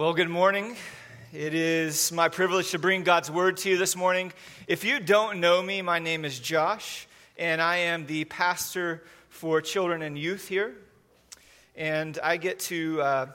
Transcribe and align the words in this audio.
Well, 0.00 0.14
good 0.14 0.30
morning. 0.30 0.76
It 1.30 1.52
is 1.52 2.10
my 2.10 2.30
privilege 2.30 2.70
to 2.70 2.78
bring 2.78 3.02
God's 3.02 3.30
word 3.30 3.58
to 3.58 3.68
you 3.68 3.76
this 3.76 3.94
morning. 3.94 4.32
If 4.66 4.82
you 4.82 4.98
don't 4.98 5.40
know 5.40 5.62
me, 5.62 5.82
my 5.82 5.98
name 5.98 6.24
is 6.24 6.40
Josh, 6.40 7.06
and 7.36 7.60
I 7.60 7.76
am 7.76 8.06
the 8.06 8.24
pastor 8.24 9.02
for 9.28 9.60
children 9.60 10.00
and 10.00 10.18
youth 10.18 10.48
here. 10.48 10.74
And 11.76 12.18
I 12.22 12.38
get 12.38 12.60
to, 12.60 13.02
uh, 13.02 13.26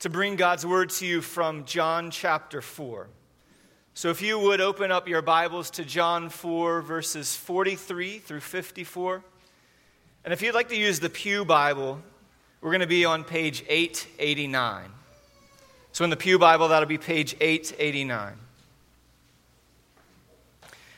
to 0.00 0.10
bring 0.10 0.36
God's 0.36 0.66
word 0.66 0.90
to 0.90 1.06
you 1.06 1.22
from 1.22 1.64
John 1.64 2.10
chapter 2.10 2.60
4. 2.60 3.08
So 3.94 4.10
if 4.10 4.20
you 4.20 4.38
would 4.38 4.60
open 4.60 4.92
up 4.92 5.08
your 5.08 5.22
Bibles 5.22 5.70
to 5.70 5.84
John 5.86 6.28
4, 6.28 6.82
verses 6.82 7.34
43 7.36 8.18
through 8.18 8.40
54. 8.40 9.22
And 10.26 10.34
if 10.34 10.42
you'd 10.42 10.54
like 10.54 10.68
to 10.68 10.76
use 10.76 11.00
the 11.00 11.08
Pew 11.08 11.46
Bible, 11.46 12.02
we're 12.60 12.72
going 12.72 12.82
to 12.82 12.86
be 12.86 13.06
on 13.06 13.24
page 13.24 13.64
889. 13.66 14.92
So 15.96 16.04
in 16.04 16.10
the 16.10 16.16
Pew 16.18 16.38
Bible, 16.38 16.68
that'll 16.68 16.86
be 16.86 16.98
page 16.98 17.34
889. 17.40 18.34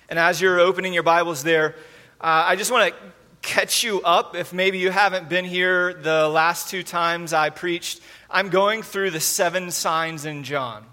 And 0.08 0.18
as 0.18 0.40
you're 0.40 0.58
opening 0.58 0.92
your 0.92 1.04
Bibles 1.04 1.44
there, 1.44 1.76
uh, 2.20 2.42
I 2.48 2.56
just 2.56 2.72
want 2.72 2.92
to 2.92 3.00
catch 3.40 3.84
you 3.84 4.02
up 4.02 4.34
if 4.34 4.52
maybe 4.52 4.78
you 4.78 4.90
haven't 4.90 5.28
been 5.28 5.44
here 5.44 5.94
the 5.94 6.26
last 6.26 6.68
two 6.68 6.82
times 6.82 7.32
I 7.32 7.50
preached. 7.50 8.00
I'm 8.28 8.48
going 8.48 8.82
through 8.82 9.12
the 9.12 9.20
seven 9.20 9.70
signs 9.70 10.24
in 10.24 10.42
John. 10.42 10.84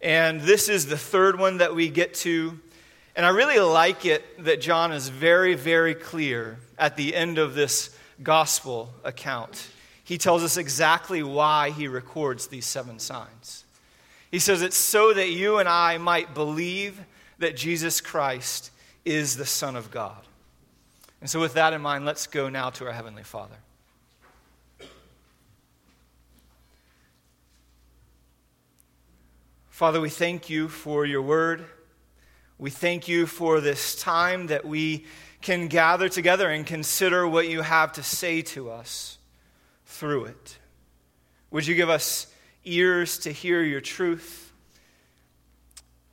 And 0.00 0.40
this 0.40 0.68
is 0.68 0.86
the 0.86 0.96
third 0.96 1.36
one 1.36 1.58
that 1.58 1.74
we 1.74 1.88
get 1.88 2.14
to. 2.14 2.56
And 3.16 3.26
I 3.26 3.30
really 3.30 3.58
like 3.58 4.06
it 4.06 4.44
that 4.44 4.60
John 4.60 4.92
is 4.92 5.08
very, 5.08 5.56
very 5.56 5.96
clear 5.96 6.60
at 6.78 6.96
the 6.96 7.16
end 7.16 7.38
of 7.38 7.56
this 7.56 7.98
gospel 8.22 8.94
account 9.02 9.70
he 10.04 10.18
tells 10.18 10.44
us 10.44 10.58
exactly 10.58 11.22
why 11.22 11.70
he 11.70 11.88
records 11.88 12.46
these 12.46 12.66
seven 12.66 12.98
signs. 12.98 13.64
He 14.30 14.38
says 14.38 14.60
it's 14.60 14.76
so 14.76 15.14
that 15.14 15.30
you 15.30 15.58
and 15.58 15.68
I 15.68 15.96
might 15.96 16.34
believe 16.34 17.00
that 17.38 17.56
Jesus 17.56 18.02
Christ 18.02 18.70
is 19.04 19.36
the 19.36 19.46
Son 19.46 19.76
of 19.76 19.90
God. 19.90 20.22
And 21.20 21.30
so, 21.30 21.40
with 21.40 21.54
that 21.54 21.72
in 21.72 21.80
mind, 21.80 22.04
let's 22.04 22.26
go 22.26 22.50
now 22.50 22.68
to 22.70 22.86
our 22.86 22.92
Heavenly 22.92 23.22
Father. 23.22 23.56
Father, 29.70 30.00
we 30.00 30.10
thank 30.10 30.50
you 30.50 30.68
for 30.68 31.06
your 31.06 31.22
word. 31.22 31.64
We 32.58 32.70
thank 32.70 33.08
you 33.08 33.26
for 33.26 33.60
this 33.60 33.96
time 33.96 34.48
that 34.48 34.64
we 34.64 35.06
can 35.40 35.66
gather 35.66 36.08
together 36.08 36.48
and 36.50 36.66
consider 36.66 37.26
what 37.26 37.48
you 37.48 37.62
have 37.62 37.92
to 37.94 38.02
say 38.02 38.42
to 38.42 38.70
us 38.70 39.18
through 39.86 40.26
it. 40.26 40.58
Would 41.50 41.66
you 41.66 41.74
give 41.74 41.90
us 41.90 42.26
ears 42.64 43.18
to 43.18 43.32
hear 43.32 43.62
your 43.62 43.80
truth? 43.80 44.52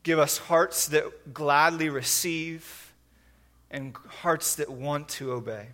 Give 0.03 0.19
us 0.19 0.37
hearts 0.37 0.87
that 0.89 1.33
gladly 1.33 1.89
receive 1.89 2.93
and 3.69 3.95
hearts 4.07 4.55
that 4.55 4.69
want 4.69 5.07
to 5.09 5.31
obey. 5.31 5.67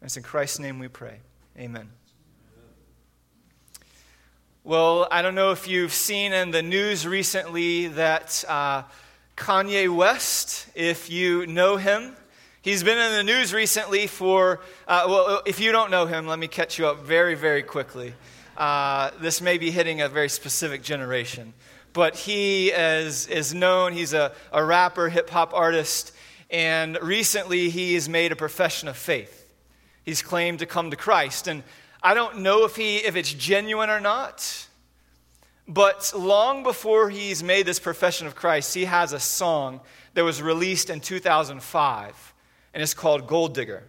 And 0.00 0.08
It's 0.08 0.16
in 0.16 0.22
Christ's 0.22 0.58
name 0.58 0.78
we 0.78 0.88
pray. 0.88 1.18
Amen. 1.58 1.88
Well, 4.64 5.08
I 5.10 5.22
don't 5.22 5.34
know 5.34 5.50
if 5.50 5.66
you've 5.66 5.92
seen 5.92 6.32
in 6.32 6.52
the 6.52 6.62
news 6.62 7.06
recently 7.06 7.88
that 7.88 8.44
uh, 8.48 8.84
Kanye 9.36 9.92
West, 9.92 10.66
if 10.74 11.10
you 11.10 11.46
know 11.48 11.76
him, 11.76 12.14
He's 12.62 12.84
been 12.84 12.96
in 12.96 13.10
the 13.14 13.24
news 13.24 13.52
recently 13.52 14.06
for, 14.06 14.60
uh, 14.86 15.06
well, 15.08 15.42
if 15.44 15.58
you 15.58 15.72
don't 15.72 15.90
know 15.90 16.06
him, 16.06 16.28
let 16.28 16.38
me 16.38 16.46
catch 16.46 16.78
you 16.78 16.86
up 16.86 17.02
very, 17.02 17.34
very 17.34 17.64
quickly. 17.64 18.14
Uh, 18.56 19.10
this 19.20 19.40
may 19.40 19.58
be 19.58 19.72
hitting 19.72 20.00
a 20.00 20.08
very 20.08 20.28
specific 20.28 20.80
generation. 20.80 21.54
But 21.92 22.14
he 22.14 22.68
is, 22.70 23.26
is 23.26 23.52
known, 23.52 23.94
he's 23.94 24.12
a, 24.12 24.30
a 24.52 24.64
rapper, 24.64 25.08
hip 25.08 25.28
hop 25.28 25.52
artist, 25.52 26.12
and 26.50 26.96
recently 27.02 27.68
he 27.68 27.94
has 27.94 28.08
made 28.08 28.30
a 28.30 28.36
profession 28.36 28.86
of 28.86 28.96
faith. 28.96 29.52
He's 30.04 30.22
claimed 30.22 30.60
to 30.60 30.66
come 30.66 30.92
to 30.92 30.96
Christ. 30.96 31.48
And 31.48 31.64
I 32.00 32.14
don't 32.14 32.42
know 32.42 32.64
if, 32.64 32.76
he, 32.76 32.98
if 32.98 33.16
it's 33.16 33.34
genuine 33.34 33.90
or 33.90 33.98
not, 33.98 34.68
but 35.66 36.12
long 36.16 36.62
before 36.62 37.10
he's 37.10 37.42
made 37.42 37.66
this 37.66 37.80
profession 37.80 38.28
of 38.28 38.36
Christ, 38.36 38.72
he 38.72 38.84
has 38.84 39.12
a 39.12 39.18
song 39.18 39.80
that 40.14 40.22
was 40.22 40.40
released 40.40 40.90
in 40.90 41.00
2005 41.00 42.31
and 42.74 42.82
it's 42.82 42.94
called 42.94 43.26
Gold 43.26 43.54
Digger. 43.54 43.84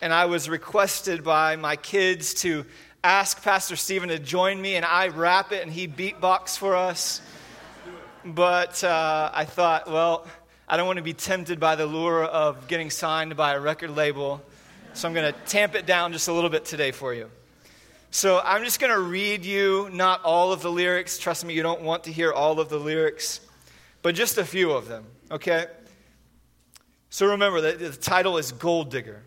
And 0.00 0.12
I 0.12 0.26
was 0.26 0.48
requested 0.48 1.22
by 1.22 1.56
my 1.56 1.76
kids 1.76 2.34
to 2.34 2.64
ask 3.02 3.42
Pastor 3.42 3.76
Stephen 3.76 4.08
to 4.10 4.18
join 4.18 4.60
me, 4.60 4.76
and 4.76 4.84
I 4.84 5.08
rap 5.08 5.52
it 5.52 5.62
and 5.62 5.72
he 5.72 5.88
beatbox 5.88 6.56
for 6.56 6.76
us. 6.76 7.20
But 8.24 8.82
uh, 8.84 9.30
I 9.32 9.44
thought, 9.44 9.90
well, 9.90 10.26
I 10.68 10.76
don't 10.76 10.86
want 10.86 10.98
to 10.98 11.02
be 11.02 11.14
tempted 11.14 11.58
by 11.58 11.76
the 11.76 11.86
lure 11.86 12.24
of 12.24 12.68
getting 12.68 12.90
signed 12.90 13.36
by 13.36 13.54
a 13.54 13.60
record 13.60 13.96
label, 13.96 14.42
so 14.92 15.08
I'm 15.08 15.14
going 15.14 15.32
to 15.32 15.38
tamp 15.40 15.74
it 15.74 15.86
down 15.86 16.12
just 16.12 16.28
a 16.28 16.32
little 16.32 16.50
bit 16.50 16.64
today 16.64 16.92
for 16.92 17.12
you. 17.12 17.30
So 18.12 18.40
I'm 18.44 18.64
just 18.64 18.80
going 18.80 18.92
to 18.92 19.00
read 19.00 19.44
you 19.44 19.88
not 19.92 20.22
all 20.24 20.52
of 20.52 20.62
the 20.62 20.70
lyrics. 20.70 21.18
Trust 21.18 21.44
me, 21.44 21.54
you 21.54 21.62
don't 21.62 21.82
want 21.82 22.04
to 22.04 22.12
hear 22.12 22.32
all 22.32 22.60
of 22.60 22.68
the 22.68 22.78
lyrics, 22.78 23.40
but 24.02 24.14
just 24.14 24.36
a 24.36 24.44
few 24.44 24.72
of 24.72 24.88
them, 24.88 25.06
okay? 25.30 25.66
So 27.10 27.26
remember 27.26 27.60
that 27.60 27.78
the 27.78 27.90
title 27.90 28.38
is 28.38 28.52
Gold 28.52 28.90
Digger. 28.90 29.22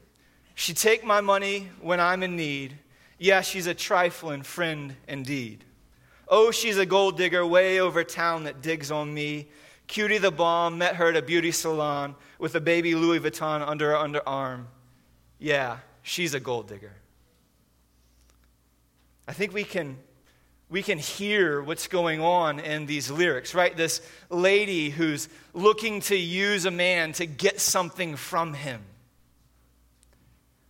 She 0.55 0.73
take 0.73 1.03
my 1.03 1.21
money 1.21 1.69
when 1.81 1.99
I'm 1.99 2.23
in 2.23 2.35
need. 2.35 2.77
Yeah, 3.17 3.41
she's 3.41 3.67
a 3.67 3.73
trifling 3.73 4.43
friend 4.43 4.95
indeed. 5.07 5.65
Oh, 6.27 6.51
she's 6.51 6.77
a 6.77 6.85
gold 6.85 7.17
digger 7.17 7.45
way 7.45 7.79
over 7.79 8.03
town 8.03 8.45
that 8.45 8.61
digs 8.61 8.91
on 8.91 9.13
me. 9.13 9.49
Cutie 9.87 10.17
the 10.17 10.31
bomb 10.31 10.77
met 10.77 10.95
her 10.95 11.09
at 11.09 11.17
a 11.17 11.21
beauty 11.21 11.51
salon 11.51 12.15
with 12.39 12.55
a 12.55 12.61
baby 12.61 12.95
Louis 12.95 13.19
Vuitton 13.19 13.67
under 13.67 13.91
her 13.91 13.97
underarm. 13.97 14.65
Yeah, 15.39 15.79
she's 16.01 16.33
a 16.33 16.39
gold 16.39 16.67
digger. 16.67 16.93
I 19.27 19.33
think 19.33 19.53
we 19.53 19.63
can 19.63 19.97
we 20.73 20.81
can 20.81 20.97
hear 20.97 21.61
what's 21.61 21.87
going 21.87 22.19
on 22.19 22.59
in 22.59 22.87
these 22.87 23.11
lyrics, 23.11 23.53
right? 23.53 23.77
This 23.77 24.01
lady 24.31 24.89
who's 24.89 25.29
looking 25.53 25.99
to 25.99 26.15
use 26.15 26.65
a 26.65 26.71
man 26.71 27.11
to 27.13 27.27
get 27.27 27.61
something 27.61 28.15
from 28.15 28.55
him. 28.55 28.81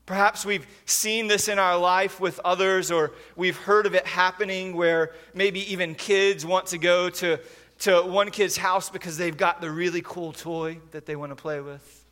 Perhaps 0.06 0.46
we've 0.46 0.68
seen 0.86 1.28
this 1.28 1.48
in 1.48 1.58
our 1.58 1.78
life 1.78 2.20
with 2.20 2.38
others, 2.44 2.92
or 2.92 3.14
we've 3.38 3.56
heard 3.56 3.86
of 3.86 3.96
it 3.96 4.06
happening 4.06 4.76
where 4.76 5.14
maybe 5.34 5.72
even 5.72 5.96
kids 5.96 6.46
want 6.46 6.66
to 6.66 6.78
go 6.78 7.10
to, 7.10 7.40
to 7.80 8.02
one 8.02 8.30
kid's 8.30 8.58
house 8.58 8.90
because 8.90 9.18
they've 9.18 9.38
got 9.38 9.62
the 9.62 9.72
really 9.72 10.02
cool 10.02 10.34
toy 10.34 10.80
that 10.92 11.06
they 11.06 11.16
want 11.16 11.32
to 11.32 11.38
play 11.38 11.62
with. 11.62 12.04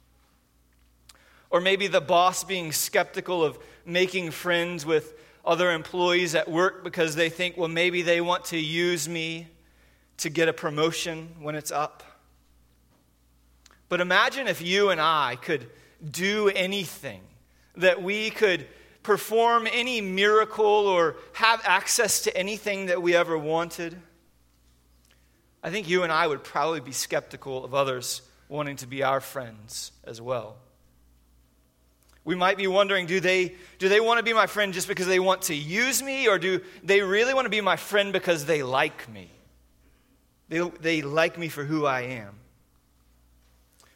Or 1.49 1.59
maybe 1.59 1.87
the 1.87 1.99
boss 1.99 2.45
being 2.45 2.71
skeptical 2.71 3.43
of 3.43 3.59
making 3.85 4.31
friends 4.31 4.85
with 4.85 5.13
other 5.43 5.71
employees 5.71 6.35
at 6.35 6.49
work 6.49 6.83
because 6.83 7.15
they 7.15 7.29
think, 7.29 7.57
well, 7.57 7.67
maybe 7.67 8.01
they 8.01 8.21
want 8.21 8.45
to 8.45 8.57
use 8.57 9.09
me 9.09 9.47
to 10.17 10.29
get 10.29 10.47
a 10.47 10.53
promotion 10.53 11.29
when 11.39 11.55
it's 11.55 11.71
up. 11.71 12.03
But 13.89 14.01
imagine 14.01 14.47
if 14.47 14.61
you 14.61 14.89
and 14.89 15.01
I 15.01 15.37
could 15.41 15.69
do 16.09 16.49
anything, 16.49 17.21
that 17.75 18.01
we 18.01 18.29
could 18.29 18.67
perform 19.03 19.67
any 19.71 20.01
miracle 20.01 20.65
or 20.65 21.15
have 21.33 21.61
access 21.65 22.21
to 22.23 22.37
anything 22.37 22.87
that 22.87 23.01
we 23.01 23.15
ever 23.15 23.37
wanted. 23.37 23.97
I 25.63 25.71
think 25.71 25.89
you 25.89 26.03
and 26.03 26.11
I 26.11 26.27
would 26.27 26.43
probably 26.43 26.79
be 26.79 26.91
skeptical 26.91 27.63
of 27.63 27.73
others 27.73 28.21
wanting 28.47 28.75
to 28.77 28.87
be 28.87 29.03
our 29.03 29.21
friends 29.21 29.91
as 30.03 30.21
well. 30.21 30.57
We 32.23 32.35
might 32.35 32.57
be 32.57 32.67
wondering 32.67 33.07
do 33.07 33.19
they, 33.19 33.55
do 33.79 33.89
they 33.89 33.99
want 33.99 34.19
to 34.19 34.23
be 34.23 34.33
my 34.33 34.47
friend 34.47 34.73
just 34.73 34.87
because 34.87 35.07
they 35.07 35.19
want 35.19 35.43
to 35.43 35.55
use 35.55 36.03
me, 36.03 36.27
or 36.27 36.37
do 36.37 36.61
they 36.83 37.01
really 37.01 37.33
want 37.33 37.45
to 37.45 37.49
be 37.49 37.61
my 37.61 37.75
friend 37.75 38.13
because 38.13 38.45
they 38.45 38.63
like 38.63 39.09
me? 39.09 39.29
They, 40.49 40.59
they 40.81 41.01
like 41.01 41.37
me 41.37 41.47
for 41.47 41.63
who 41.63 41.85
I 41.85 42.01
am. 42.01 42.35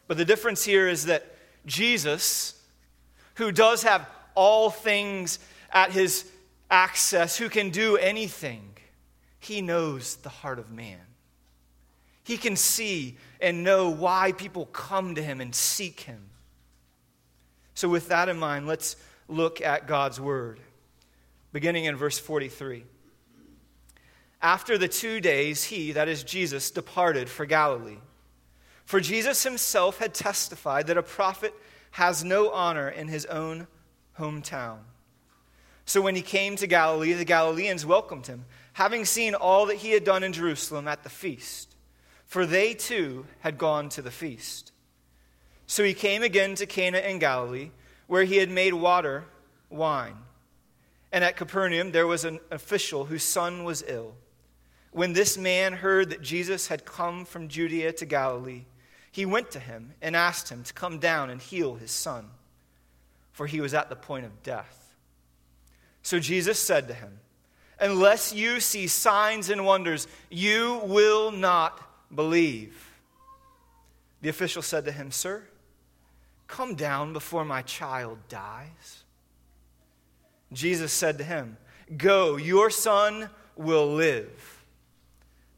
But 0.08 0.16
the 0.16 0.24
difference 0.24 0.64
here 0.64 0.88
is 0.88 1.06
that 1.06 1.36
Jesus, 1.66 2.60
who 3.34 3.52
does 3.52 3.82
have 3.82 4.08
all 4.34 4.70
things 4.70 5.38
at 5.72 5.92
his 5.92 6.24
access, 6.70 7.36
who 7.36 7.48
can 7.48 7.70
do 7.70 7.96
anything, 7.96 8.62
he 9.38 9.62
knows 9.62 10.16
the 10.16 10.28
heart 10.28 10.58
of 10.58 10.70
man. 10.72 10.98
He 12.24 12.36
can 12.36 12.56
see 12.56 13.16
and 13.40 13.62
know 13.62 13.90
why 13.90 14.32
people 14.32 14.66
come 14.66 15.14
to 15.14 15.22
him 15.22 15.40
and 15.40 15.54
seek 15.54 16.00
him. 16.00 16.30
So, 17.76 17.90
with 17.90 18.08
that 18.08 18.30
in 18.30 18.38
mind, 18.38 18.66
let's 18.66 18.96
look 19.28 19.60
at 19.60 19.86
God's 19.86 20.18
word, 20.18 20.60
beginning 21.52 21.84
in 21.84 21.94
verse 21.94 22.18
43. 22.18 22.84
After 24.40 24.78
the 24.78 24.88
two 24.88 25.20
days, 25.20 25.64
he, 25.64 25.92
that 25.92 26.08
is 26.08 26.24
Jesus, 26.24 26.70
departed 26.70 27.28
for 27.28 27.44
Galilee. 27.44 27.98
For 28.86 28.98
Jesus 28.98 29.42
himself 29.42 29.98
had 29.98 30.14
testified 30.14 30.86
that 30.86 30.96
a 30.96 31.02
prophet 31.02 31.52
has 31.92 32.24
no 32.24 32.50
honor 32.50 32.88
in 32.88 33.08
his 33.08 33.26
own 33.26 33.66
hometown. 34.18 34.78
So 35.84 36.00
when 36.00 36.16
he 36.16 36.22
came 36.22 36.56
to 36.56 36.66
Galilee, 36.66 37.12
the 37.12 37.26
Galileans 37.26 37.84
welcomed 37.84 38.26
him, 38.26 38.46
having 38.72 39.04
seen 39.04 39.34
all 39.34 39.66
that 39.66 39.76
he 39.76 39.90
had 39.90 40.02
done 40.02 40.22
in 40.22 40.32
Jerusalem 40.32 40.88
at 40.88 41.02
the 41.02 41.10
feast, 41.10 41.76
for 42.24 42.46
they 42.46 42.72
too 42.72 43.26
had 43.40 43.58
gone 43.58 43.90
to 43.90 44.00
the 44.00 44.10
feast. 44.10 44.72
So 45.66 45.82
he 45.82 45.94
came 45.94 46.22
again 46.22 46.54
to 46.56 46.66
Cana 46.66 46.98
in 46.98 47.18
Galilee, 47.18 47.70
where 48.06 48.24
he 48.24 48.36
had 48.36 48.50
made 48.50 48.74
water 48.74 49.24
wine. 49.68 50.16
And 51.12 51.24
at 51.24 51.36
Capernaum 51.36 51.92
there 51.92 52.06
was 52.06 52.24
an 52.24 52.40
official 52.50 53.06
whose 53.06 53.22
son 53.22 53.64
was 53.64 53.84
ill. 53.86 54.14
When 54.92 55.12
this 55.12 55.36
man 55.36 55.74
heard 55.74 56.10
that 56.10 56.22
Jesus 56.22 56.68
had 56.68 56.84
come 56.84 57.24
from 57.24 57.48
Judea 57.48 57.92
to 57.94 58.06
Galilee, 58.06 58.64
he 59.10 59.26
went 59.26 59.50
to 59.52 59.60
him 59.60 59.92
and 60.00 60.14
asked 60.14 60.48
him 60.48 60.62
to 60.62 60.72
come 60.72 60.98
down 60.98 61.30
and 61.30 61.40
heal 61.40 61.74
his 61.74 61.90
son, 61.90 62.30
for 63.32 63.46
he 63.46 63.60
was 63.60 63.74
at 63.74 63.88
the 63.88 63.96
point 63.96 64.24
of 64.24 64.42
death. 64.42 64.94
So 66.02 66.20
Jesus 66.20 66.58
said 66.58 66.88
to 66.88 66.94
him, 66.94 67.18
Unless 67.78 68.32
you 68.32 68.60
see 68.60 68.86
signs 68.86 69.50
and 69.50 69.66
wonders, 69.66 70.06
you 70.30 70.80
will 70.84 71.30
not 71.30 71.82
believe. 72.14 72.90
The 74.22 74.28
official 74.28 74.62
said 74.62 74.84
to 74.86 74.92
him, 74.92 75.10
Sir, 75.10 75.42
come 76.46 76.74
down 76.74 77.12
before 77.12 77.44
my 77.44 77.62
child 77.62 78.18
dies. 78.28 79.04
Jesus 80.52 80.92
said 80.92 81.18
to 81.18 81.24
him, 81.24 81.56
Go, 81.96 82.36
your 82.36 82.70
son 82.70 83.30
will 83.56 83.92
live. 83.92 84.64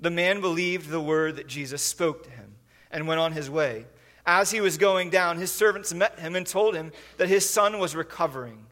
The 0.01 0.11
man 0.11 0.41
believed 0.41 0.89
the 0.89 1.01
word 1.01 1.37
that 1.37 1.47
Jesus 1.47 1.83
spoke 1.83 2.25
to 2.25 2.31
him 2.31 2.55
and 2.91 3.07
went 3.07 3.21
on 3.21 3.33
his 3.33 3.51
way. 3.51 3.87
As 4.27 4.51
he 4.51 4.61
was 4.61 4.77
going 4.77 5.11
down, 5.11 5.39
his 5.39 5.51
servants 5.51 5.93
met 5.93 6.19
him 6.19 6.37
and 6.37 6.47
told 6.47 6.75
him 6.75 6.93
that 7.17 7.29
his 7.29 7.49
son 7.49 7.79
was 7.79 7.97
recovering. 7.97 8.67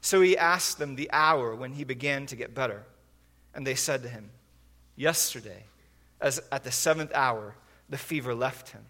So 0.00 0.20
he 0.20 0.36
asked 0.36 0.78
them 0.78 0.96
the 0.96 1.10
hour 1.12 1.54
when 1.54 1.72
he 1.72 1.84
began 1.84 2.26
to 2.26 2.36
get 2.36 2.54
better. 2.54 2.84
And 3.54 3.66
they 3.66 3.74
said 3.74 4.02
to 4.02 4.08
him, 4.08 4.30
Yesterday, 4.96 5.64
as 6.20 6.40
at 6.50 6.64
the 6.64 6.72
seventh 6.72 7.12
hour, 7.14 7.54
the 7.88 7.96
fever 7.96 8.34
left 8.34 8.70
him. 8.70 8.84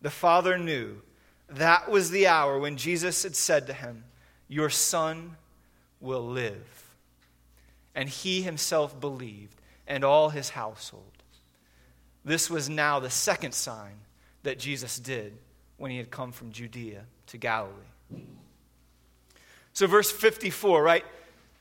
The 0.00 0.10
father 0.10 0.56
knew 0.56 1.02
that 1.50 1.90
was 1.90 2.10
the 2.10 2.26
hour 2.26 2.58
when 2.58 2.76
Jesus 2.76 3.22
had 3.22 3.34
said 3.34 3.66
to 3.66 3.72
him, 3.72 4.04
Your 4.48 4.70
son 4.70 5.36
will 6.00 6.26
live. 6.26 6.84
And 7.94 8.08
he 8.08 8.42
himself 8.42 9.00
believed, 9.00 9.60
and 9.86 10.04
all 10.04 10.28
his 10.28 10.50
household. 10.50 11.04
This 12.24 12.50
was 12.50 12.68
now 12.68 13.00
the 13.00 13.10
second 13.10 13.54
sign 13.54 13.94
that 14.42 14.58
Jesus 14.58 14.98
did 14.98 15.38
when 15.78 15.90
he 15.90 15.96
had 15.96 16.10
come 16.10 16.30
from 16.30 16.52
Judea 16.52 17.04
to 17.28 17.38
Galilee. 17.38 17.72
So, 19.72 19.86
verse 19.86 20.10
54, 20.10 20.82
right? 20.82 21.04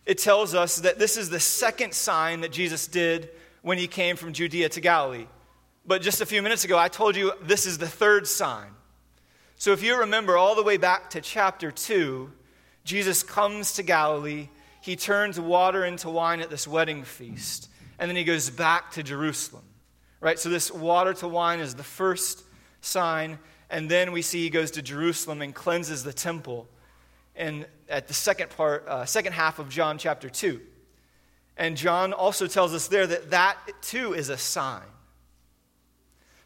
It 0.06 0.18
tells 0.18 0.56
us 0.56 0.78
that 0.78 1.00
this 1.00 1.18
is 1.18 1.30
the 1.30 1.40
second 1.40 1.94
sign 1.94 2.42
that 2.42 2.52
Jesus 2.52 2.88
did 2.88 3.30
when 3.62 3.78
he 3.78 3.88
came 3.88 4.16
from 4.16 4.34
Judea 4.34 4.70
to 4.70 4.82
Galilee. 4.82 5.28
But 5.86 6.02
just 6.02 6.22
a 6.22 6.26
few 6.26 6.42
minutes 6.42 6.66
ago, 6.66 6.78
I 6.78 6.88
told 6.88 7.16
you 7.16 7.34
this 7.44 7.66
is 7.66 7.78
the 7.78 7.88
third 7.88 8.28
sign. 8.28 8.70
So, 9.60 9.74
if 9.74 9.82
you 9.82 9.98
remember 9.98 10.38
all 10.38 10.54
the 10.54 10.62
way 10.62 10.78
back 10.78 11.10
to 11.12 11.22
chapter 11.22 11.72
2, 11.72 12.32
Jesus 12.84 13.24
comes 13.24 13.74
to 13.74 13.84
Galilee. 13.84 14.50
He 14.82 14.96
turns 14.96 15.40
water 15.40 15.84
into 15.84 16.12
wine 16.12 16.42
at 16.42 16.52
this 16.52 16.68
wedding 16.68 17.04
feast. 17.04 17.68
And 17.98 18.08
then 18.08 18.16
he 18.16 18.24
goes 18.24 18.52
back 18.52 18.92
to 18.92 19.02
Jerusalem. 19.02 19.64
Right? 20.22 20.38
So, 20.38 20.50
this 20.50 20.72
water 20.72 21.12
to 21.16 21.28
wine 21.28 21.60
is 21.60 21.74
the 21.74 21.84
first 21.84 22.44
sign. 22.82 23.40
And 23.72 23.90
then 23.90 24.12
we 24.12 24.22
see 24.22 24.44
he 24.44 24.52
goes 24.52 24.70
to 24.72 24.84
Jerusalem 24.84 25.42
and 25.42 25.56
cleanses 25.56 26.04
the 26.04 26.14
temple 26.14 26.68
in, 27.36 27.66
at 27.90 28.08
the 28.08 28.14
second 28.14 28.52
part, 28.52 28.88
uh, 28.88 29.06
second 29.06 29.34
half 29.34 29.58
of 29.58 29.70
John 29.70 29.98
chapter 29.98 30.30
2. 30.30 30.62
And 31.58 31.76
John 31.76 32.14
also 32.14 32.46
tells 32.46 32.76
us 32.76 32.88
there 32.88 33.08
that 33.08 33.32
that 33.32 33.58
too 33.82 34.14
is 34.14 34.30
a 34.30 34.38
sign. 34.38 34.86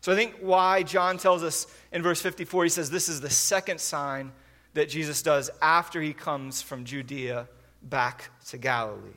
So 0.02 0.12
I 0.12 0.16
think 0.16 0.36
why 0.42 0.84
John 0.84 1.18
tells 1.18 1.44
us 1.44 1.68
in 1.92 2.02
verse 2.02 2.22
54, 2.22 2.64
he 2.64 2.70
says 2.70 2.90
this 2.90 3.08
is 3.08 3.22
the 3.22 3.30
second 3.30 3.80
sign 3.80 4.32
that 4.74 4.90
Jesus 4.90 5.22
does 5.22 5.50
after 5.62 6.02
he 6.02 6.14
comes 6.14 6.62
from 6.62 6.86
Judea 6.86 7.48
back 7.84 8.32
to 8.48 8.58
Galilee. 8.58 9.12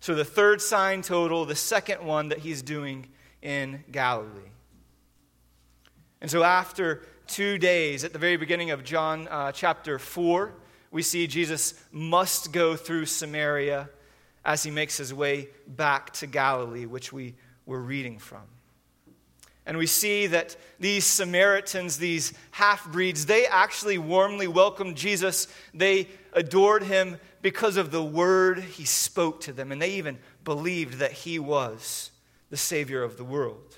So 0.00 0.14
the 0.14 0.24
third 0.24 0.62
sign 0.62 1.02
total, 1.02 1.44
the 1.44 1.56
second 1.56 2.04
one 2.04 2.28
that 2.28 2.38
he's 2.38 2.62
doing 2.62 3.08
in 3.42 3.82
Galilee. 3.90 4.52
And 6.20 6.30
so 6.30 6.44
after 6.44 7.02
two 7.26 7.58
days, 7.58 8.04
at 8.04 8.12
the 8.12 8.18
very 8.18 8.36
beginning 8.36 8.70
of 8.70 8.84
John 8.84 9.26
uh, 9.28 9.50
chapter 9.52 9.98
4, 9.98 10.54
we 10.90 11.02
see 11.02 11.26
Jesus 11.26 11.74
must 11.90 12.52
go 12.52 12.76
through 12.76 13.06
Samaria 13.06 13.90
as 14.44 14.62
he 14.62 14.70
makes 14.70 14.96
his 14.96 15.12
way 15.12 15.48
back 15.66 16.12
to 16.14 16.26
Galilee, 16.26 16.86
which 16.86 17.12
we 17.12 17.34
were 17.66 17.80
reading 17.80 18.18
from. 18.18 18.42
And 19.68 19.76
we 19.76 19.86
see 19.86 20.28
that 20.28 20.56
these 20.80 21.04
Samaritans, 21.04 21.98
these 21.98 22.32
half 22.52 22.90
breeds, 22.90 23.26
they 23.26 23.46
actually 23.46 23.98
warmly 23.98 24.48
welcomed 24.48 24.96
Jesus. 24.96 25.46
They 25.74 26.08
adored 26.32 26.84
him 26.84 27.18
because 27.42 27.76
of 27.76 27.90
the 27.90 28.02
word 28.02 28.60
he 28.60 28.86
spoke 28.86 29.42
to 29.42 29.52
them, 29.52 29.70
and 29.70 29.80
they 29.80 29.90
even 29.92 30.18
believed 30.42 30.94
that 30.94 31.12
he 31.12 31.38
was 31.38 32.10
the 32.48 32.56
Savior 32.56 33.02
of 33.02 33.18
the 33.18 33.24
world. 33.24 33.76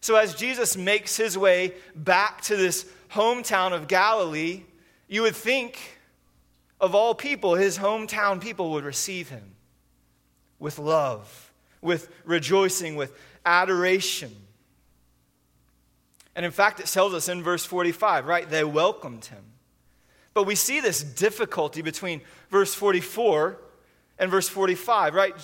So, 0.00 0.14
as 0.14 0.36
Jesus 0.36 0.76
makes 0.76 1.16
his 1.16 1.36
way 1.36 1.74
back 1.96 2.40
to 2.42 2.56
this 2.56 2.86
hometown 3.10 3.72
of 3.72 3.88
Galilee, 3.88 4.62
you 5.08 5.22
would 5.22 5.34
think, 5.34 5.98
of 6.80 6.94
all 6.94 7.16
people, 7.16 7.56
his 7.56 7.76
hometown 7.76 8.40
people 8.40 8.70
would 8.70 8.84
receive 8.84 9.30
him 9.30 9.56
with 10.60 10.78
love, 10.78 11.52
with 11.82 12.08
rejoicing, 12.24 12.94
with 12.94 13.12
adoration. 13.44 14.30
And 16.34 16.46
in 16.46 16.52
fact, 16.52 16.80
it 16.80 16.86
tells 16.86 17.12
us 17.14 17.28
in 17.28 17.42
verse 17.42 17.64
45, 17.64 18.26
right? 18.26 18.48
They 18.48 18.64
welcomed 18.64 19.26
him. 19.26 19.44
But 20.32 20.44
we 20.44 20.54
see 20.54 20.80
this 20.80 21.02
difficulty 21.02 21.82
between 21.82 22.20
verse 22.50 22.74
44 22.74 23.58
and 24.18 24.30
verse 24.30 24.48
45, 24.48 25.14
right? 25.14 25.34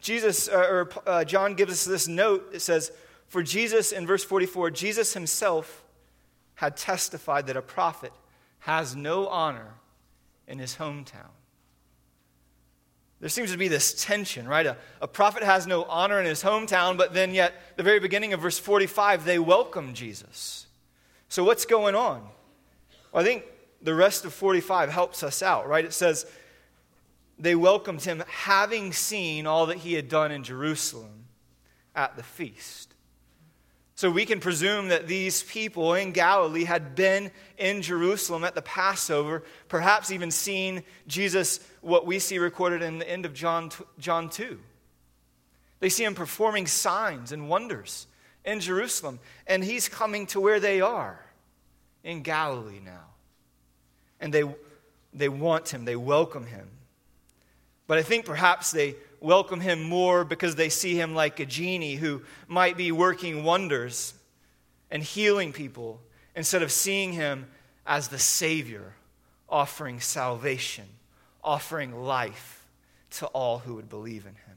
Jesus, 0.00 0.48
uh, 0.48 0.56
or 0.56 0.90
uh, 1.06 1.24
John 1.24 1.54
gives 1.54 1.72
us 1.72 1.84
this 1.84 2.06
note. 2.06 2.50
It 2.52 2.60
says, 2.60 2.92
For 3.28 3.42
Jesus, 3.42 3.92
in 3.92 4.06
verse 4.06 4.22
44, 4.22 4.70
Jesus 4.70 5.14
himself 5.14 5.82
had 6.56 6.76
testified 6.76 7.46
that 7.48 7.56
a 7.56 7.62
prophet 7.62 8.12
has 8.60 8.94
no 8.94 9.26
honor 9.26 9.74
in 10.46 10.58
his 10.58 10.76
hometown. 10.76 11.35
There 13.20 13.28
seems 13.30 13.50
to 13.52 13.58
be 13.58 13.68
this 13.68 14.04
tension, 14.04 14.46
right? 14.46 14.66
A, 14.66 14.76
a, 15.00 15.08
prophet 15.08 15.42
has 15.42 15.66
no 15.66 15.84
honor 15.84 16.20
in 16.20 16.26
his 16.26 16.42
hometown, 16.42 16.98
but 16.98 17.14
then 17.14 17.32
yet, 17.32 17.54
the 17.76 17.82
very 17.82 17.98
beginning 17.98 18.34
of 18.34 18.40
verse 18.40 18.58
45, 18.58 19.24
they 19.24 19.38
welcome 19.38 19.94
Jesus. 19.94 20.66
So, 21.28 21.42
what's 21.42 21.64
going 21.64 21.94
on? 21.94 22.22
Well, 23.12 23.22
I 23.22 23.24
think 23.24 23.44
the 23.80 23.94
rest 23.94 24.26
of 24.26 24.34
45 24.34 24.90
helps 24.90 25.22
us 25.22 25.42
out, 25.42 25.66
right? 25.66 25.84
It 25.84 25.94
says, 25.94 26.26
they 27.38 27.54
welcomed 27.54 28.02
him 28.02 28.22
having 28.28 28.92
seen 28.92 29.46
all 29.46 29.66
that 29.66 29.78
he 29.78 29.94
had 29.94 30.08
done 30.08 30.32
in 30.32 30.42
Jerusalem 30.42 31.26
at 31.94 32.16
the 32.16 32.22
feast. 32.22 32.94
So 33.96 34.10
we 34.10 34.26
can 34.26 34.40
presume 34.40 34.88
that 34.88 35.06
these 35.06 35.42
people 35.42 35.94
in 35.94 36.12
Galilee 36.12 36.64
had 36.64 36.94
been 36.94 37.30
in 37.56 37.80
Jerusalem 37.80 38.44
at 38.44 38.54
the 38.54 38.60
Passover, 38.60 39.42
perhaps 39.68 40.10
even 40.10 40.30
seen 40.30 40.82
Jesus, 41.06 41.60
what 41.80 42.04
we 42.04 42.18
see 42.18 42.38
recorded 42.38 42.82
in 42.82 42.98
the 42.98 43.10
end 43.10 43.24
of 43.24 43.32
John, 43.32 43.70
John 43.98 44.28
2. 44.28 44.60
They 45.80 45.88
see 45.88 46.04
him 46.04 46.14
performing 46.14 46.66
signs 46.66 47.32
and 47.32 47.48
wonders 47.48 48.06
in 48.44 48.60
Jerusalem, 48.60 49.18
and 49.46 49.64
he's 49.64 49.88
coming 49.88 50.26
to 50.26 50.40
where 50.40 50.60
they 50.60 50.82
are 50.82 51.18
in 52.04 52.20
Galilee 52.20 52.80
now. 52.84 53.06
And 54.20 54.30
they, 54.30 54.44
they 55.14 55.30
want 55.30 55.70
him, 55.70 55.86
they 55.86 55.96
welcome 55.96 56.44
him. 56.44 56.68
But 57.86 57.96
I 57.96 58.02
think 58.02 58.26
perhaps 58.26 58.72
they 58.72 58.96
welcome 59.20 59.60
him 59.60 59.82
more 59.82 60.24
because 60.24 60.54
they 60.54 60.68
see 60.68 60.94
him 60.94 61.14
like 61.14 61.40
a 61.40 61.46
genie 61.46 61.96
who 61.96 62.22
might 62.48 62.76
be 62.76 62.92
working 62.92 63.44
wonders 63.44 64.14
and 64.90 65.02
healing 65.02 65.52
people 65.52 66.00
instead 66.34 66.62
of 66.62 66.70
seeing 66.70 67.12
him 67.12 67.46
as 67.86 68.08
the 68.08 68.18
Savior 68.18 68.94
offering 69.48 70.00
salvation, 70.00 70.86
offering 71.42 71.94
life 72.02 72.66
to 73.10 73.26
all 73.26 73.58
who 73.58 73.74
would 73.74 73.88
believe 73.88 74.26
in 74.26 74.34
him. 74.34 74.56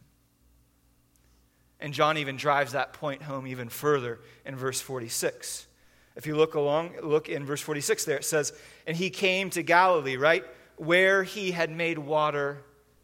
And 1.80 1.94
John 1.94 2.18
even 2.18 2.36
drives 2.36 2.74
that 2.74 2.94
point 2.94 3.22
home 3.22 3.48
even 3.48 3.70
further 3.70 4.20
in 4.46 4.56
verse 4.56 4.82
46. 4.82 5.68
If 6.16 6.28
you 6.28 6.36
look 6.36 6.56
along, 6.56 6.96
look 7.02 7.30
in 7.30 7.46
verse 7.46 7.62
46 7.62 8.04
there, 8.06 8.18
it 8.18 8.26
says, 8.26 8.52
And 8.86 8.98
he 8.98 9.10
came 9.10 9.50
to 9.52 9.64
Galilee, 9.64 10.18
right? 10.18 10.44
Where 10.76 11.24
he 11.24 11.52
had 11.52 11.72
made 11.72 11.98
water 11.98 12.64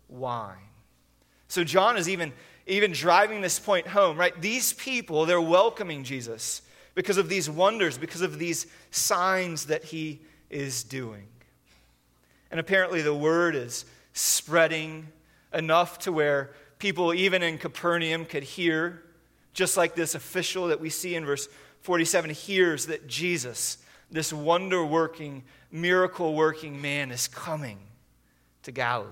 wine. 0.09 0.57
So 1.47 1.63
John 1.63 1.97
is 1.97 2.09
even, 2.09 2.33
even 2.67 2.91
driving 2.91 3.41
this 3.41 3.59
point 3.59 3.87
home, 3.87 4.17
right? 4.17 4.39
These 4.41 4.73
people, 4.73 5.25
they're 5.25 5.41
welcoming 5.41 6.03
Jesus 6.03 6.61
because 6.95 7.17
of 7.17 7.29
these 7.29 7.49
wonders, 7.49 7.97
because 7.97 8.21
of 8.21 8.39
these 8.39 8.67
signs 8.91 9.65
that 9.65 9.83
he 9.83 10.21
is 10.49 10.83
doing. 10.83 11.27
And 12.51 12.59
apparently 12.59 13.01
the 13.01 13.13
word 13.13 13.55
is 13.55 13.85
spreading 14.13 15.07
enough 15.53 15.99
to 15.99 16.11
where 16.11 16.51
people, 16.79 17.13
even 17.13 17.43
in 17.43 17.57
Capernaum, 17.57 18.25
could 18.25 18.43
hear, 18.43 19.03
just 19.53 19.77
like 19.77 19.95
this 19.95 20.15
official 20.15 20.67
that 20.67 20.79
we 20.79 20.89
see 20.89 21.15
in 21.15 21.25
verse 21.25 21.47
47 21.81 22.31
hears 22.31 22.87
that 22.87 23.07
Jesus, 23.07 23.77
this 24.09 24.33
wonder 24.33 24.83
working, 24.83 25.43
miracle 25.71 26.33
working 26.33 26.81
man, 26.81 27.11
is 27.11 27.27
coming 27.27 27.77
to 28.63 28.71
Galilee. 28.71 29.11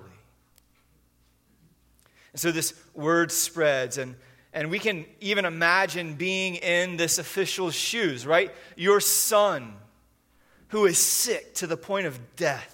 And 2.34 2.42
so 2.42 2.52
this 2.52 2.74
word 2.94 3.32
spreads, 3.32 3.98
and, 3.98 4.16
and 4.52 4.70
we 4.70 4.80
can 4.80 5.06
even 5.22 5.46
imagine 5.46 6.16
being 6.16 6.56
in 6.56 6.98
this 6.98 7.18
official's 7.18 7.76
shoes, 7.76 8.26
right? 8.26 8.52
Your 8.76 9.00
son, 9.00 9.76
who 10.70 10.86
is 10.86 10.98
sick 10.98 11.54
to 11.56 11.68
the 11.68 11.78
point 11.78 12.08
of 12.08 12.36
death 12.36 12.74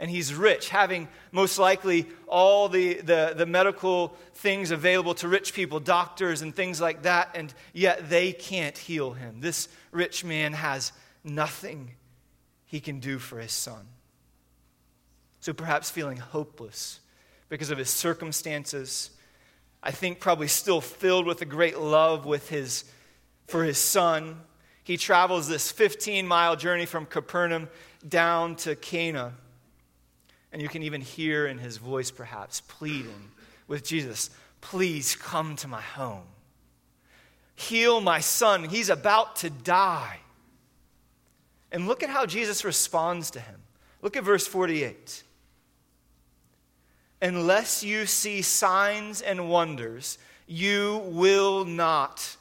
and 0.00 0.10
he's 0.10 0.34
rich, 0.34 0.70
having 0.70 1.06
most 1.30 1.58
likely 1.58 2.08
all 2.26 2.70
the, 2.70 2.94
the, 2.94 3.34
the, 3.36 3.44
medical 3.44 4.16
things 4.34 4.70
available 4.70 5.14
to 5.14 5.28
rich 5.28 5.52
people, 5.52 5.78
doctors 5.78 6.40
and 6.40 6.56
things 6.56 6.80
like 6.80 7.02
that, 7.02 7.28
and 7.34 7.52
yet 7.74 8.08
they 8.08 8.32
can't 8.32 8.76
heal 8.78 9.12
him. 9.12 9.40
This 9.40 9.68
rich 9.92 10.24
man 10.24 10.54
has 10.54 10.92
nothing 11.22 11.90
he 12.64 12.80
can 12.80 12.98
do 12.98 13.18
for 13.18 13.38
his 13.38 13.52
son. 13.52 13.86
So 15.40 15.52
perhaps 15.52 15.90
feeling 15.90 16.16
hopeless 16.16 17.00
because 17.50 17.70
of 17.70 17.76
his 17.76 17.90
circumstances, 17.90 19.10
I 19.82 19.90
think 19.90 20.18
probably 20.18 20.48
still 20.48 20.80
filled 20.80 21.26
with 21.26 21.42
a 21.42 21.46
great 21.46 21.78
love 21.78 22.24
with 22.24 22.48
his, 22.48 22.84
for 23.46 23.64
his 23.64 23.76
son. 23.76 24.40
He 24.82 24.96
travels 24.96 25.46
this 25.46 25.70
15 25.70 26.26
mile 26.26 26.56
journey 26.56 26.86
from 26.86 27.04
Capernaum 27.04 27.68
down 28.08 28.56
to 28.56 28.74
Cana 28.74 29.34
and 30.52 30.60
you 30.60 30.68
can 30.68 30.82
even 30.82 31.00
hear 31.00 31.46
in 31.46 31.58
his 31.58 31.76
voice, 31.76 32.10
perhaps, 32.10 32.60
pleading 32.62 33.30
with 33.68 33.84
Jesus, 33.84 34.30
Please 34.60 35.16
come 35.16 35.56
to 35.56 35.68
my 35.68 35.80
home. 35.80 36.24
Heal 37.54 38.02
my 38.02 38.20
son. 38.20 38.64
He's 38.64 38.90
about 38.90 39.36
to 39.36 39.48
die. 39.48 40.18
And 41.72 41.86
look 41.86 42.02
at 42.02 42.10
how 42.10 42.26
Jesus 42.26 42.62
responds 42.62 43.30
to 43.30 43.40
him. 43.40 43.62
Look 44.02 44.18
at 44.18 44.24
verse 44.24 44.46
48. 44.46 45.22
Unless 47.22 47.82
you 47.82 48.06
see 48.06 48.42
signs 48.42 49.20
and 49.20 49.50
wonders, 49.50 50.18
you 50.46 51.02
will 51.06 51.64
not 51.64 52.36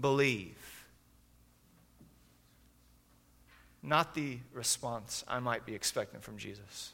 believe. 0.00 0.56
Not 3.82 4.14
the 4.14 4.38
response 4.52 5.24
I 5.28 5.40
might 5.40 5.66
be 5.66 5.74
expecting 5.74 6.20
from 6.20 6.38
Jesus. 6.38 6.92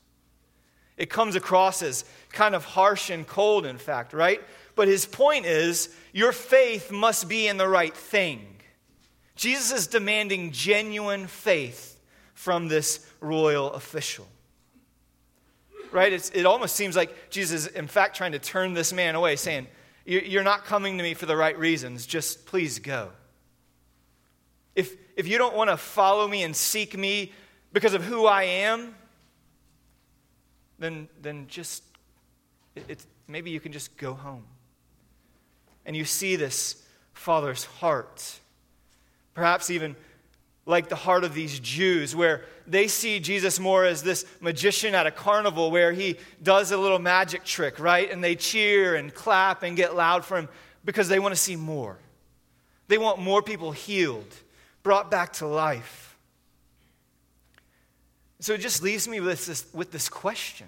It 0.96 1.08
comes 1.08 1.36
across 1.36 1.82
as 1.82 2.04
kind 2.32 2.54
of 2.54 2.64
harsh 2.64 3.10
and 3.10 3.26
cold, 3.26 3.64
in 3.64 3.78
fact, 3.78 4.12
right? 4.12 4.42
But 4.74 4.88
his 4.88 5.06
point 5.06 5.46
is 5.46 5.94
your 6.12 6.32
faith 6.32 6.90
must 6.90 7.28
be 7.28 7.46
in 7.46 7.56
the 7.56 7.68
right 7.68 7.96
thing. 7.96 8.56
Jesus 9.36 9.72
is 9.72 9.86
demanding 9.86 10.50
genuine 10.50 11.26
faith 11.26 11.98
from 12.34 12.68
this 12.68 13.06
royal 13.20 13.72
official. 13.72 14.26
Right? 15.92 16.12
It's, 16.12 16.30
it 16.30 16.46
almost 16.46 16.76
seems 16.76 16.96
like 16.96 17.30
Jesus 17.30 17.66
is, 17.66 17.72
in 17.72 17.86
fact, 17.86 18.16
trying 18.16 18.32
to 18.32 18.38
turn 18.38 18.74
this 18.74 18.92
man 18.92 19.14
away, 19.14 19.36
saying, 19.36 19.66
You're 20.04 20.44
not 20.44 20.64
coming 20.64 20.96
to 20.98 21.02
me 21.02 21.14
for 21.14 21.26
the 21.26 21.36
right 21.36 21.58
reasons. 21.58 22.06
Just 22.06 22.46
please 22.46 22.78
go. 22.78 23.10
If, 24.74 24.96
if 25.16 25.26
you 25.26 25.38
don't 25.38 25.56
want 25.56 25.70
to 25.70 25.76
follow 25.76 26.28
me 26.28 26.42
and 26.42 26.54
seek 26.54 26.96
me 26.96 27.32
because 27.72 27.94
of 27.94 28.04
who 28.04 28.26
I 28.26 28.44
am, 28.44 28.94
then, 30.78 31.08
then 31.20 31.46
just, 31.48 31.82
it, 32.74 33.04
maybe 33.28 33.50
you 33.50 33.60
can 33.60 33.72
just 33.72 33.96
go 33.96 34.14
home. 34.14 34.44
And 35.86 35.96
you 35.96 36.04
see 36.04 36.36
this 36.36 36.82
father's 37.12 37.64
heart. 37.64 38.38
Perhaps 39.34 39.70
even 39.70 39.96
like 40.66 40.88
the 40.88 40.96
heart 40.96 41.24
of 41.24 41.34
these 41.34 41.58
Jews, 41.58 42.14
where 42.14 42.44
they 42.66 42.86
see 42.86 43.18
Jesus 43.18 43.58
more 43.58 43.84
as 43.84 44.02
this 44.02 44.24
magician 44.40 44.94
at 44.94 45.06
a 45.06 45.10
carnival 45.10 45.70
where 45.70 45.92
he 45.92 46.16
does 46.42 46.70
a 46.70 46.76
little 46.76 46.98
magic 46.98 47.44
trick, 47.44 47.78
right? 47.78 48.10
And 48.10 48.22
they 48.22 48.36
cheer 48.36 48.94
and 48.94 49.12
clap 49.12 49.62
and 49.62 49.76
get 49.76 49.96
loud 49.96 50.24
for 50.24 50.38
him 50.38 50.48
because 50.84 51.08
they 51.08 51.18
want 51.18 51.34
to 51.34 51.40
see 51.40 51.56
more. 51.56 51.98
They 52.88 52.98
want 52.98 53.18
more 53.18 53.42
people 53.42 53.72
healed, 53.72 54.34
brought 54.82 55.10
back 55.10 55.34
to 55.34 55.46
life. 55.46 56.16
So 58.40 58.54
it 58.54 58.58
just 58.60 58.82
leaves 58.82 59.06
me 59.06 59.20
with 59.20 59.46
this, 59.46 59.66
with 59.72 59.90
this 59.92 60.08
question 60.08 60.66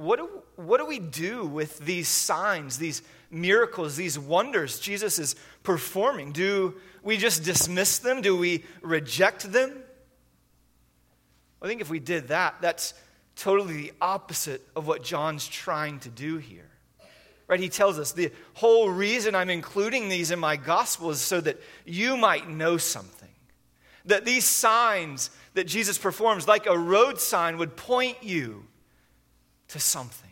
what 0.00 0.18
do, 0.18 0.28
what 0.56 0.78
do 0.78 0.86
we 0.86 0.98
do 0.98 1.44
with 1.46 1.78
these 1.80 2.08
signs, 2.08 2.78
these 2.78 3.02
miracles, 3.30 3.96
these 3.96 4.18
wonders 4.18 4.78
Jesus 4.80 5.18
is 5.18 5.36
performing? 5.62 6.32
Do 6.32 6.74
we 7.02 7.16
just 7.16 7.44
dismiss 7.44 7.98
them? 7.98 8.20
Do 8.20 8.36
we 8.36 8.64
reject 8.82 9.50
them? 9.50 9.72
I 11.62 11.66
think 11.66 11.80
if 11.80 11.90
we 11.90 11.98
did 11.98 12.28
that, 12.28 12.56
that's 12.60 12.94
totally 13.36 13.74
the 13.74 13.92
opposite 14.00 14.66
of 14.74 14.86
what 14.86 15.02
John's 15.02 15.46
trying 15.46 15.98
to 16.00 16.08
do 16.08 16.38
here. 16.38 16.68
Right? 17.48 17.60
He 17.60 17.68
tells 17.68 17.98
us 17.98 18.12
the 18.12 18.30
whole 18.54 18.88
reason 18.88 19.34
I'm 19.34 19.50
including 19.50 20.08
these 20.08 20.30
in 20.30 20.38
my 20.38 20.56
gospel 20.56 21.10
is 21.10 21.20
so 21.20 21.40
that 21.40 21.60
you 21.84 22.16
might 22.16 22.48
know 22.48 22.76
something. 22.76 23.28
That 24.06 24.24
these 24.24 24.44
signs 24.44 25.30
that 25.54 25.66
Jesus 25.66 25.98
performs, 25.98 26.46
like 26.46 26.66
a 26.66 26.78
road 26.78 27.20
sign, 27.20 27.58
would 27.58 27.76
point 27.76 28.22
you 28.22 28.66
to 29.68 29.80
something. 29.80 30.30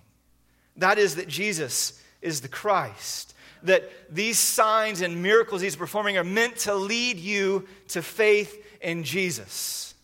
That 0.77 0.99
is, 0.99 1.17
that 1.17 1.29
Jesus 1.29 2.01
is 2.23 2.41
the 2.41 2.49
Christ. 2.49 3.35
That 3.65 3.91
these 4.15 4.39
signs 4.39 5.01
and 5.01 5.23
miracles 5.23 5.61
he's 5.61 5.77
performing 5.77 6.17
are 6.17 6.25
meant 6.25 6.57
to 6.59 6.75
lead 6.75 7.19
you 7.19 7.67
to 7.89 8.03
faith 8.03 8.65
in 8.81 9.05
Jesus. 9.05 9.95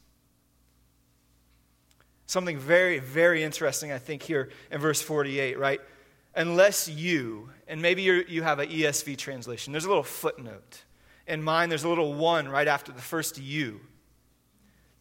Something 2.26 2.58
very, 2.58 2.98
very 2.98 3.44
interesting, 3.44 3.92
I 3.92 3.98
think, 3.98 4.22
here 4.22 4.50
in 4.70 4.80
verse 4.80 5.00
48, 5.00 5.58
right? 5.58 5.80
Unless 6.34 6.88
you, 6.88 7.50
and 7.68 7.80
maybe 7.80 8.02
you 8.02 8.42
have 8.42 8.58
an 8.58 8.68
ESV 8.68 9.16
translation, 9.16 9.72
there's 9.72 9.84
a 9.84 9.88
little 9.88 10.02
footnote. 10.02 10.82
In 11.28 11.42
mine, 11.42 11.68
there's 11.68 11.84
a 11.84 11.88
little 11.88 12.12
one 12.12 12.48
right 12.48 12.66
after 12.66 12.90
the 12.90 13.00
first 13.00 13.38
you. 13.38 13.80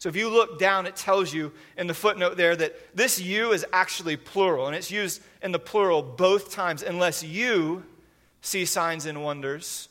So 0.04 0.10
if 0.10 0.18
you 0.18 0.28
look 0.28 0.60
down, 0.60 0.86
it 0.86 0.98
tells 0.98 1.34
you 1.34 1.54
in 1.78 1.88
the 1.88 1.94
footnote 1.94 2.36
there 2.36 2.58
that 2.58 2.94
this 2.94 3.22
you 3.22 3.54
is 3.54 3.66
actually 3.72 4.18
plural, 4.18 4.68
and 4.68 4.76
it's 4.76 4.92
used 4.92 5.22
in 5.42 5.54
the 5.54 5.60
plural 5.60 6.04
both 6.04 6.52
times. 6.52 6.84
Unless 6.84 7.24
you 7.24 7.86
see 8.42 8.66
signs 8.66 9.06
and 9.06 9.24
wonders, 9.24 9.88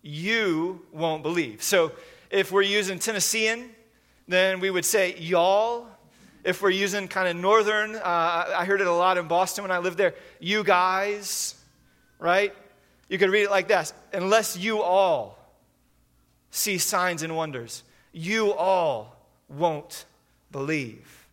you 0.00 0.86
won't 0.92 1.24
believe. 1.24 1.60
So 1.60 1.90
if 2.30 2.52
we're 2.52 2.62
using 2.62 3.00
Tennessean, 3.00 3.70
then 4.28 4.60
we 4.60 4.70
would 4.70 4.84
say 4.84 5.16
y'all. 5.16 5.88
If 6.44 6.62
we're 6.62 6.70
using 6.70 7.08
kind 7.08 7.26
of 7.26 7.34
northern, 7.34 7.96
uh, 7.96 8.54
I 8.56 8.64
heard 8.64 8.80
it 8.80 8.86
a 8.86 8.92
lot 8.92 9.18
in 9.18 9.26
Boston 9.26 9.64
when 9.64 9.72
I 9.72 9.78
lived 9.78 9.98
there, 9.98 10.14
you 10.38 10.62
guys, 10.62 11.56
right? 12.20 12.54
You 13.08 13.18
could 13.18 13.30
read 13.30 13.42
it 13.42 13.50
like 13.50 13.66
this 13.66 13.92
Unless 14.12 14.56
you 14.56 14.82
all 14.82 15.36
see 16.52 16.78
signs 16.78 17.24
and 17.24 17.34
wonders, 17.34 17.82
you 18.12 18.52
all 18.52 19.17
won't 19.48 20.04
believe. 20.50 21.26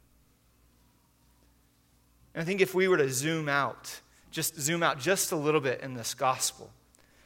And 2.33 2.41
I 2.41 2.45
think 2.45 2.61
if 2.61 2.73
we 2.73 2.87
were 2.87 2.97
to 2.97 3.09
zoom 3.09 3.47
out, 3.47 3.99
just 4.31 4.59
zoom 4.59 4.83
out 4.83 4.99
just 4.99 5.31
a 5.31 5.35
little 5.35 5.61
bit 5.61 5.81
in 5.81 5.93
this 5.93 6.13
gospel, 6.13 6.69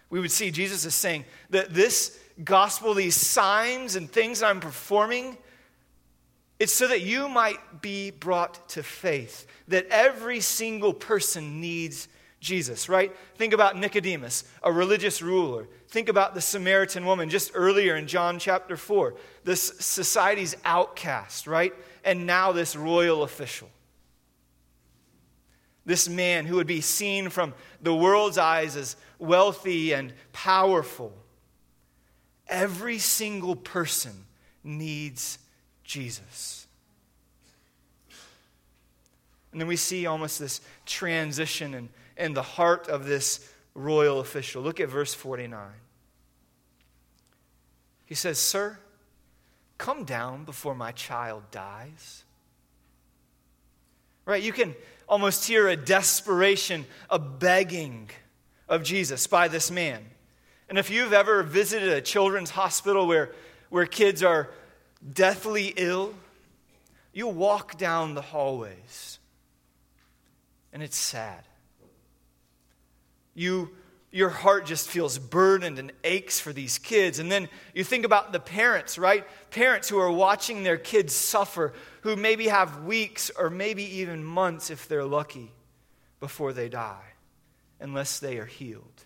we 0.09 0.19
would 0.19 0.31
see 0.31 0.51
Jesus 0.51 0.85
is 0.85 0.95
saying 0.95 1.25
that 1.49 1.73
this 1.73 2.17
gospel, 2.43 2.93
these 2.93 3.15
signs 3.15 3.95
and 3.95 4.09
things 4.09 4.41
I'm 4.41 4.59
performing, 4.59 5.37
it's 6.59 6.73
so 6.73 6.87
that 6.87 7.01
you 7.01 7.29
might 7.29 7.81
be 7.81 8.11
brought 8.11 8.69
to 8.69 8.83
faith, 8.83 9.47
that 9.67 9.87
every 9.89 10.41
single 10.41 10.93
person 10.93 11.61
needs 11.61 12.07
Jesus, 12.39 12.87
right? 12.87 13.15
Think 13.35 13.53
about 13.53 13.77
Nicodemus, 13.77 14.45
a 14.63 14.71
religious 14.71 15.21
ruler. 15.21 15.67
Think 15.89 16.07
about 16.07 16.33
the 16.33 16.41
Samaritan 16.41 17.05
woman 17.05 17.29
just 17.29 17.51
earlier 17.53 17.95
in 17.95 18.07
John 18.07 18.39
chapter 18.39 18.77
4, 18.77 19.15
this 19.43 19.61
society's 19.79 20.55
outcast, 20.63 21.47
right? 21.47 21.73
And 22.03 22.25
now 22.25 22.51
this 22.51 22.75
royal 22.75 23.23
official. 23.23 23.69
This 25.85 26.07
man 26.07 26.45
who 26.45 26.55
would 26.55 26.67
be 26.67 26.81
seen 26.81 27.29
from 27.29 27.53
the 27.81 27.95
world's 27.95 28.37
eyes 28.37 28.75
as 28.75 28.95
wealthy 29.17 29.93
and 29.93 30.13
powerful. 30.31 31.11
Every 32.47 32.99
single 32.99 33.55
person 33.55 34.25
needs 34.63 35.39
Jesus. 35.83 36.67
And 39.51 39.59
then 39.59 39.67
we 39.67 39.75
see 39.75 40.05
almost 40.05 40.39
this 40.39 40.61
transition 40.85 41.73
and 41.73 41.89
in 42.19 42.33
the 42.33 42.43
heart 42.43 42.87
of 42.87 43.05
this 43.05 43.49
royal 43.73 44.19
official. 44.19 44.61
Look 44.61 44.79
at 44.79 44.89
verse 44.89 45.13
49. 45.13 45.61
He 48.05 48.15
says, 48.15 48.37
Sir, 48.37 48.77
come 49.77 50.03
down 50.03 50.43
before 50.43 50.75
my 50.75 50.91
child 50.91 51.43
dies. 51.51 52.23
Right? 54.25 54.43
You 54.43 54.51
can 54.51 54.75
almost 55.07 55.47
hear 55.47 55.67
a 55.67 55.75
desperation, 55.75 56.85
a 57.09 57.17
begging 57.17 58.09
of 58.67 58.83
Jesus 58.83 59.25
by 59.25 59.47
this 59.47 59.71
man. 59.71 60.03
And 60.67 60.77
if 60.77 60.91
you've 60.91 61.13
ever 61.13 61.41
visited 61.41 61.89
a 61.89 62.01
children's 62.01 62.51
hospital 62.51 63.07
where, 63.07 63.31
where 63.69 63.87
kids 63.87 64.21
are 64.21 64.49
deathly 65.13 65.73
ill, 65.75 66.13
you 67.13 67.27
walk 67.27 67.77
down 67.77 68.13
the 68.13 68.21
hallways 68.21 69.19
and 70.71 70.83
it's 70.83 70.97
sad. 70.97 71.43
You, 73.39 73.69
your 74.11 74.27
heart 74.27 74.65
just 74.65 74.89
feels 74.89 75.17
burdened 75.17 75.79
and 75.79 75.93
aches 76.03 76.41
for 76.41 76.51
these 76.51 76.77
kids. 76.77 77.19
And 77.19 77.31
then 77.31 77.47
you 77.73 77.85
think 77.85 78.03
about 78.03 78.33
the 78.33 78.39
parents, 78.41 78.97
right? 78.97 79.25
Parents 79.49 79.87
who 79.87 79.97
are 79.97 80.11
watching 80.11 80.63
their 80.63 80.77
kids 80.77 81.15
suffer, 81.15 81.71
who 82.01 82.17
maybe 82.17 82.49
have 82.49 82.83
weeks 82.83 83.29
or 83.29 83.49
maybe 83.49 83.99
even 83.99 84.25
months, 84.25 84.69
if 84.69 84.89
they're 84.89 85.05
lucky, 85.05 85.53
before 86.19 86.51
they 86.51 86.67
die, 86.67 87.13
unless 87.79 88.19
they 88.19 88.39
are 88.39 88.45
healed. 88.45 89.05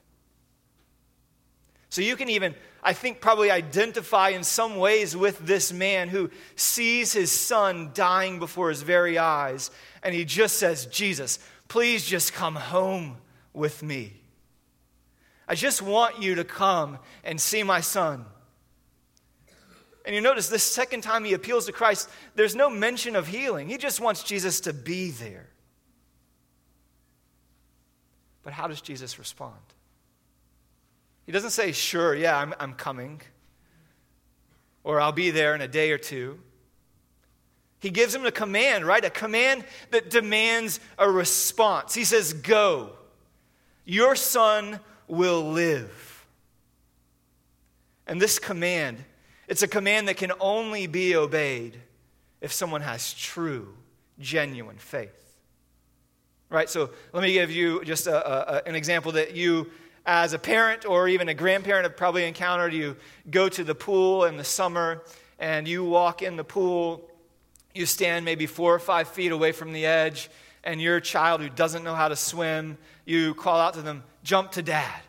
So 1.89 2.01
you 2.01 2.15
can 2.15 2.27
even, 2.29 2.55
I 2.81 2.93
think, 2.93 3.21
probably 3.21 3.51
identify 3.51 4.29
in 4.29 4.43
some 4.43 4.77
ways 4.77 5.15
with 5.15 5.45
this 5.45 5.71
man 5.71 6.09
who 6.09 6.31
sees 6.55 7.13
his 7.13 7.31
son 7.31 7.91
dying 7.93 8.39
before 8.39 8.69
his 8.69 8.81
very 8.81 9.19
eyes, 9.19 9.69
and 10.01 10.15
he 10.15 10.25
just 10.25 10.57
says, 10.57 10.87
Jesus, 10.87 11.37
please 11.67 12.03
just 12.03 12.33
come 12.33 12.55
home 12.55 13.17
with 13.53 13.83
me. 13.83 14.22
I 15.53 15.55
just 15.55 15.83
want 15.83 16.19
you 16.19 16.33
to 16.33 16.43
come 16.43 16.97
and 17.23 17.39
see 17.39 17.61
my 17.61 17.79
son. 17.79 18.25
And 20.03 20.15
you 20.15 20.19
notice 20.19 20.49
this 20.49 20.63
second 20.63 21.01
time 21.01 21.23
he 21.23 21.33
appeals 21.33 21.67
to 21.67 21.71
Christ, 21.71 22.09
there's 22.33 22.55
no 22.55 22.71
mention 22.71 23.15
of 23.15 23.27
healing. 23.27 23.69
He 23.69 23.77
just 23.77 24.01
wants 24.01 24.23
Jesus 24.23 24.61
to 24.61 24.73
be 24.73 25.11
there. 25.11 25.47
But 28.41 28.53
how 28.53 28.67
does 28.67 28.81
Jesus 28.81 29.19
respond? 29.19 29.53
He 31.27 31.31
doesn't 31.31 31.51
say, 31.51 31.71
Sure, 31.71 32.15
yeah, 32.15 32.35
I'm, 32.35 32.55
I'm 32.59 32.73
coming, 32.73 33.21
or 34.83 34.99
I'll 34.99 35.11
be 35.11 35.29
there 35.29 35.53
in 35.53 35.61
a 35.61 35.67
day 35.67 35.91
or 35.91 35.99
two. 35.99 36.39
He 37.79 37.91
gives 37.91 38.15
him 38.15 38.25
a 38.25 38.31
command, 38.31 38.87
right? 38.87 39.05
A 39.05 39.11
command 39.11 39.65
that 39.91 40.09
demands 40.09 40.79
a 40.97 41.07
response. 41.07 41.93
He 41.93 42.05
says, 42.05 42.33
Go, 42.33 42.93
your 43.85 44.15
son 44.15 44.79
will 45.13 45.51
live. 45.51 46.25
And 48.05 48.21
this 48.21 48.39
command, 48.39 48.97
it's 49.47 49.61
a 49.61 49.67
command 49.67 50.07
that 50.07 50.17
can 50.17 50.31
only 50.39 50.87
be 50.87 51.15
obeyed 51.15 51.79
if 52.41 52.51
someone 52.51 52.81
has 52.81 53.13
true, 53.13 53.73
genuine 54.19 54.77
faith. 54.77 55.37
Right? 56.49 56.69
So 56.69 56.89
let 57.13 57.23
me 57.23 57.33
give 57.33 57.49
you 57.49 57.83
just 57.83 58.05
a, 58.07 58.57
a, 58.57 58.67
an 58.67 58.75
example 58.75 59.13
that 59.13 59.35
you 59.35 59.71
as 60.05 60.33
a 60.33 60.39
parent 60.39 60.85
or 60.85 61.07
even 61.07 61.29
a 61.29 61.33
grandparent 61.33 61.85
have 61.85 61.95
probably 61.95 62.25
encountered. 62.25 62.73
You 62.73 62.97
go 63.29 63.47
to 63.49 63.63
the 63.63 63.73
pool 63.73 64.25
in 64.25 64.37
the 64.37 64.43
summer 64.43 65.03
and 65.39 65.67
you 65.67 65.83
walk 65.83 66.21
in 66.21 66.35
the 66.35 66.43
pool, 66.43 67.09
you 67.73 67.85
stand 67.85 68.25
maybe 68.25 68.45
four 68.45 68.73
or 68.73 68.79
five 68.79 69.07
feet 69.07 69.31
away 69.31 69.51
from 69.51 69.73
the 69.73 69.85
edge, 69.85 70.29
and 70.63 70.81
your 70.81 70.99
child 70.99 71.41
who 71.41 71.49
doesn't 71.49 71.83
know 71.83 71.95
how 71.95 72.07
to 72.07 72.15
swim, 72.15 72.77
you 73.05 73.33
call 73.33 73.59
out 73.59 73.73
to 73.73 73.81
them, 73.81 74.03
jump 74.23 74.51
to 74.53 74.61
dad. 74.61 75.01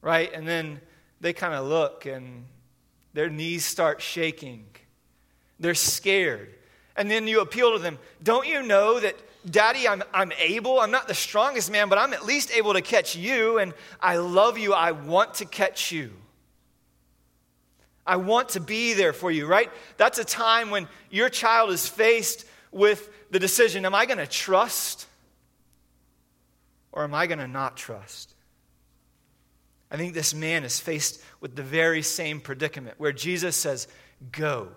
Right? 0.00 0.32
And 0.32 0.46
then 0.46 0.80
they 1.20 1.32
kind 1.32 1.54
of 1.54 1.66
look 1.66 2.06
and 2.06 2.44
their 3.14 3.28
knees 3.28 3.64
start 3.64 4.00
shaking. 4.00 4.64
They're 5.58 5.74
scared. 5.74 6.54
And 6.96 7.10
then 7.10 7.26
you 7.26 7.40
appeal 7.40 7.72
to 7.72 7.78
them, 7.78 7.98
don't 8.22 8.46
you 8.46 8.62
know 8.62 9.00
that 9.00 9.16
Daddy, 9.48 9.88
I'm, 9.88 10.02
I'm 10.12 10.32
able. 10.32 10.80
I'm 10.80 10.90
not 10.90 11.08
the 11.08 11.14
strongest 11.14 11.70
man, 11.70 11.88
but 11.88 11.98
I'm 11.98 12.12
at 12.12 12.24
least 12.24 12.50
able 12.54 12.74
to 12.74 12.82
catch 12.82 13.16
you, 13.16 13.58
and 13.58 13.72
I 14.00 14.16
love 14.16 14.58
you. 14.58 14.74
I 14.74 14.92
want 14.92 15.34
to 15.34 15.44
catch 15.44 15.92
you. 15.92 16.10
I 18.06 18.16
want 18.16 18.50
to 18.50 18.60
be 18.60 18.94
there 18.94 19.12
for 19.12 19.30
you, 19.30 19.46
right? 19.46 19.70
That's 19.96 20.18
a 20.18 20.24
time 20.24 20.70
when 20.70 20.88
your 21.10 21.28
child 21.28 21.70
is 21.70 21.86
faced 21.86 22.46
with 22.72 23.10
the 23.30 23.38
decision 23.38 23.84
Am 23.84 23.94
I 23.94 24.06
going 24.06 24.18
to 24.18 24.26
trust 24.26 25.06
or 26.98 27.04
am 27.04 27.14
I 27.14 27.28
going 27.28 27.38
to 27.38 27.46
not 27.46 27.76
trust? 27.76 28.34
I 29.88 29.96
think 29.96 30.14
this 30.14 30.34
man 30.34 30.64
is 30.64 30.80
faced 30.80 31.22
with 31.40 31.54
the 31.54 31.62
very 31.62 32.02
same 32.02 32.40
predicament 32.40 32.96
where 32.98 33.12
Jesus 33.12 33.54
says, 33.54 33.86
Go, 34.32 34.70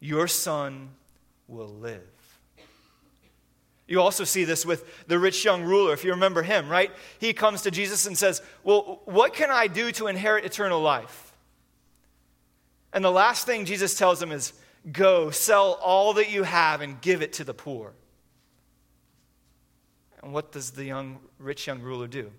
your 0.00 0.28
son 0.28 0.90
will 1.48 1.70
live. 1.70 2.02
You 3.86 4.02
also 4.02 4.24
see 4.24 4.44
this 4.44 4.66
with 4.66 5.06
the 5.06 5.18
rich 5.18 5.46
young 5.46 5.62
ruler, 5.62 5.94
if 5.94 6.04
you 6.04 6.10
remember 6.10 6.42
him, 6.42 6.68
right? 6.68 6.92
He 7.18 7.32
comes 7.32 7.62
to 7.62 7.70
Jesus 7.70 8.04
and 8.04 8.16
says, 8.16 8.42
Well, 8.62 9.00
what 9.06 9.32
can 9.32 9.50
I 9.50 9.66
do 9.66 9.90
to 9.92 10.08
inherit 10.08 10.44
eternal 10.44 10.82
life? 10.82 11.32
And 12.92 13.02
the 13.02 13.10
last 13.10 13.46
thing 13.46 13.64
Jesus 13.64 13.96
tells 13.96 14.22
him 14.22 14.30
is, 14.30 14.52
Go, 14.92 15.30
sell 15.30 15.78
all 15.82 16.12
that 16.12 16.30
you 16.30 16.42
have 16.42 16.82
and 16.82 17.00
give 17.00 17.22
it 17.22 17.32
to 17.34 17.44
the 17.44 17.54
poor. 17.54 17.94
And 20.22 20.32
what 20.32 20.52
does 20.52 20.72
the 20.72 20.84
young, 20.84 21.18
rich 21.38 21.66
young 21.66 21.80
ruler 21.80 22.06
do? 22.06 22.30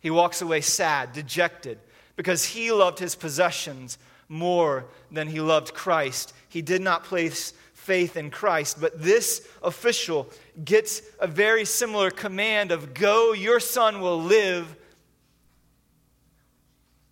He 0.00 0.10
walks 0.10 0.42
away 0.42 0.60
sad, 0.60 1.12
dejected, 1.12 1.78
because 2.16 2.44
he 2.44 2.70
loved 2.72 2.98
his 2.98 3.14
possessions 3.14 3.98
more 4.28 4.86
than 5.10 5.28
he 5.28 5.40
loved 5.40 5.74
Christ. 5.74 6.32
He 6.48 6.62
did 6.62 6.82
not 6.82 7.04
place 7.04 7.52
faith 7.72 8.16
in 8.16 8.30
Christ. 8.30 8.80
But 8.80 9.00
this 9.00 9.46
official 9.62 10.28
gets 10.64 11.02
a 11.20 11.26
very 11.26 11.64
similar 11.64 12.10
command 12.10 12.72
of 12.72 12.94
go, 12.94 13.32
your 13.32 13.60
son 13.60 14.00
will 14.00 14.20
live. 14.20 14.74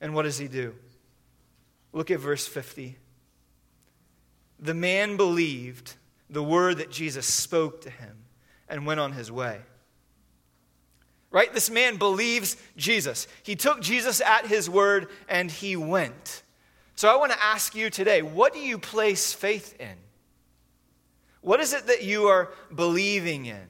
And 0.01 0.15
what 0.15 0.23
does 0.23 0.39
he 0.39 0.49
do? 0.49 0.75
Look 1.93 2.11
at 2.11 2.19
verse 2.19 2.47
50. 2.47 2.99
The 4.59 4.75
man 4.75 5.17
believed 5.17 5.95
the 6.29 6.43
word 6.43 6.79
that 6.79 6.91
Jesus 6.91 7.27
spoke 7.27 7.83
to 7.83 7.91
him 7.91 8.17
and 8.69 8.85
went 8.85 8.99
on 8.99 9.13
his 9.13 9.31
way. 9.31 9.61
Right? 11.35 11.53
This 11.53 11.69
man 11.69 11.97
believes 11.97 12.57
Jesus. 12.77 13.27
He 13.43 13.57
took 13.57 13.81
Jesus 13.81 14.21
at 14.21 14.47
his 14.47 14.71
word 14.71 15.09
and 15.29 15.51
he 15.51 15.75
went. 15.75 16.45
So 16.95 17.13
I 17.13 17.17
want 17.17 17.33
to 17.33 17.43
ask 17.43 17.75
you 17.75 17.91
today 17.91 18.23
what 18.23 18.53
do 18.53 18.61
you 18.61 18.79
place 18.79 19.33
faith 19.33 19.75
in? 19.81 19.97
What 21.41 21.59
is 21.59 21.73
it 21.73 21.89
that 21.89 22.05
you 22.05 22.27
are 22.27 22.53
believing 22.73 23.47
in? 23.47 23.67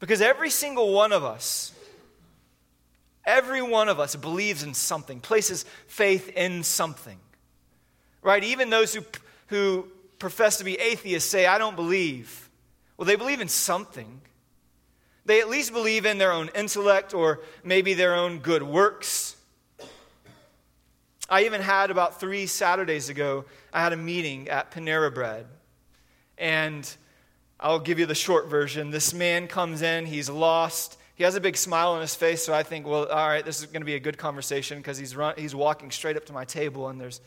Because 0.00 0.20
every 0.20 0.50
single 0.50 0.92
one 0.92 1.12
of 1.12 1.22
us, 1.22 1.70
every 3.24 3.62
one 3.62 3.88
of 3.88 4.00
us 4.00 4.16
believes 4.16 4.64
in 4.64 4.74
something, 4.74 5.20
places 5.20 5.64
faith 5.86 6.28
in 6.30 6.64
something. 6.64 7.20
Right? 8.20 8.42
Even 8.42 8.68
those 8.68 8.92
who, 8.92 9.04
who 9.46 9.86
profess 10.18 10.56
to 10.56 10.64
be 10.64 10.74
atheists 10.74 11.30
say, 11.30 11.46
I 11.46 11.58
don't 11.58 11.76
believe. 11.76 12.50
Well, 12.96 13.06
they 13.06 13.14
believe 13.14 13.40
in 13.40 13.46
something. 13.46 14.22
They 15.24 15.40
at 15.40 15.48
least 15.48 15.72
believe 15.72 16.04
in 16.04 16.18
their 16.18 16.32
own 16.32 16.50
intellect 16.54 17.14
or 17.14 17.40
maybe 17.62 17.94
their 17.94 18.14
own 18.14 18.38
good 18.38 18.62
works. 18.62 19.36
I 21.28 21.44
even 21.44 21.60
had 21.60 21.90
about 21.90 22.20
three 22.20 22.46
Saturdays 22.46 23.08
ago, 23.08 23.44
I 23.72 23.82
had 23.82 23.92
a 23.92 23.96
meeting 23.96 24.48
at 24.48 24.70
Panera 24.70 25.14
Bread. 25.14 25.46
And 26.36 26.92
I'll 27.60 27.78
give 27.78 28.00
you 28.00 28.06
the 28.06 28.14
short 28.14 28.48
version. 28.48 28.90
This 28.90 29.14
man 29.14 29.46
comes 29.46 29.82
in, 29.82 30.06
he's 30.06 30.28
lost. 30.28 30.98
He 31.14 31.22
has 31.22 31.36
a 31.36 31.40
big 31.40 31.56
smile 31.56 31.92
on 31.92 32.00
his 32.00 32.14
face, 32.14 32.44
so 32.44 32.52
I 32.52 32.64
think, 32.64 32.86
well, 32.86 33.06
all 33.06 33.28
right, 33.28 33.44
this 33.44 33.60
is 33.60 33.66
going 33.66 33.82
to 33.82 33.86
be 33.86 33.94
a 33.94 34.00
good 34.00 34.18
conversation 34.18 34.78
because 34.78 34.98
he's, 34.98 35.14
he's 35.36 35.54
walking 35.54 35.90
straight 35.90 36.16
up 36.16 36.24
to 36.26 36.32
my 36.32 36.44
table 36.44 36.88
and 36.88 37.00
there's 37.00 37.20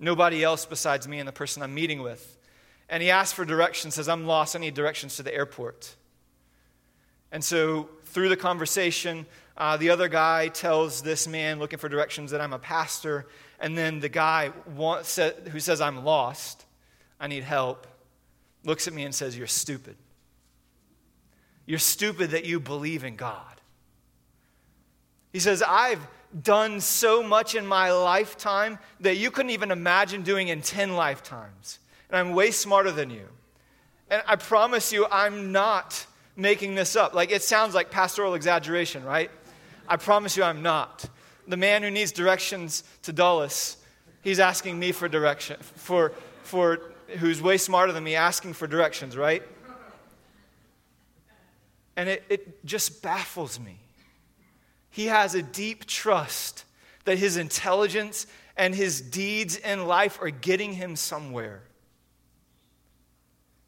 nobody 0.00 0.42
else 0.42 0.64
besides 0.64 1.06
me 1.06 1.18
and 1.18 1.28
the 1.28 1.32
person 1.32 1.62
I'm 1.62 1.74
meeting 1.74 2.00
with. 2.02 2.38
And 2.88 3.02
he 3.02 3.10
asks 3.10 3.32
for 3.32 3.44
directions, 3.44 3.94
says, 3.94 4.08
I'm 4.08 4.26
lost, 4.26 4.56
I 4.56 4.58
need 4.58 4.74
directions 4.74 5.16
to 5.16 5.22
the 5.22 5.34
airport. 5.34 5.94
And 7.32 7.42
so 7.42 7.88
through 8.04 8.28
the 8.28 8.36
conversation, 8.36 9.26
uh, 9.56 9.76
the 9.78 9.90
other 9.90 10.08
guy 10.08 10.48
tells 10.48 11.02
this 11.02 11.26
man 11.26 11.58
looking 11.58 11.78
for 11.78 11.88
directions 11.88 12.30
that 12.30 12.40
I'm 12.40 12.52
a 12.52 12.58
pastor. 12.58 13.26
And 13.58 13.76
then 13.76 14.00
the 14.00 14.08
guy 14.08 14.52
wants, 14.76 15.18
who 15.50 15.58
says, 15.58 15.80
I'm 15.80 16.04
lost, 16.04 16.64
I 17.18 17.26
need 17.26 17.42
help, 17.42 17.86
looks 18.64 18.86
at 18.86 18.94
me 18.94 19.04
and 19.04 19.14
says, 19.14 19.36
You're 19.36 19.46
stupid. 19.46 19.96
You're 21.64 21.78
stupid 21.78 22.30
that 22.30 22.44
you 22.44 22.60
believe 22.60 23.04
in 23.04 23.16
God. 23.16 23.60
He 25.32 25.38
says, 25.38 25.62
I've 25.66 26.06
done 26.42 26.80
so 26.80 27.22
much 27.22 27.54
in 27.54 27.66
my 27.66 27.92
lifetime 27.92 28.78
that 29.00 29.16
you 29.16 29.30
couldn't 29.30 29.50
even 29.50 29.70
imagine 29.70 30.22
doing 30.22 30.48
in 30.48 30.60
10 30.60 30.94
lifetimes. 30.96 31.78
And 32.10 32.18
I'm 32.18 32.34
way 32.34 32.50
smarter 32.50 32.90
than 32.90 33.10
you. 33.10 33.28
And 34.10 34.22
I 34.26 34.36
promise 34.36 34.92
you, 34.92 35.06
I'm 35.10 35.52
not 35.52 36.04
making 36.36 36.74
this 36.74 36.96
up. 36.96 37.14
Like, 37.14 37.30
it 37.30 37.42
sounds 37.42 37.74
like 37.74 37.90
pastoral 37.90 38.34
exaggeration, 38.34 39.04
right? 39.04 39.30
I 39.88 39.96
promise 39.96 40.36
you, 40.36 40.42
I'm 40.42 40.62
not. 40.62 41.08
The 41.46 41.56
man 41.56 41.82
who 41.82 41.90
needs 41.90 42.12
directions 42.12 42.84
to 43.02 43.12
Dulles, 43.12 43.76
he's 44.22 44.40
asking 44.40 44.78
me 44.78 44.92
for 44.92 45.08
direction, 45.08 45.56
for, 45.60 46.12
for 46.42 46.92
who's 47.18 47.42
way 47.42 47.58
smarter 47.58 47.92
than 47.92 48.04
me 48.04 48.14
asking 48.14 48.54
for 48.54 48.66
directions, 48.66 49.16
right? 49.16 49.42
And 51.96 52.08
it, 52.08 52.24
it 52.30 52.64
just 52.64 53.02
baffles 53.02 53.60
me. 53.60 53.78
He 54.90 55.06
has 55.06 55.34
a 55.34 55.42
deep 55.42 55.86
trust 55.86 56.64
that 57.04 57.18
his 57.18 57.36
intelligence 57.36 58.26
and 58.56 58.74
his 58.74 59.00
deeds 59.00 59.56
in 59.56 59.86
life 59.86 60.18
are 60.22 60.30
getting 60.30 60.72
him 60.72 60.96
somewhere. 60.96 61.62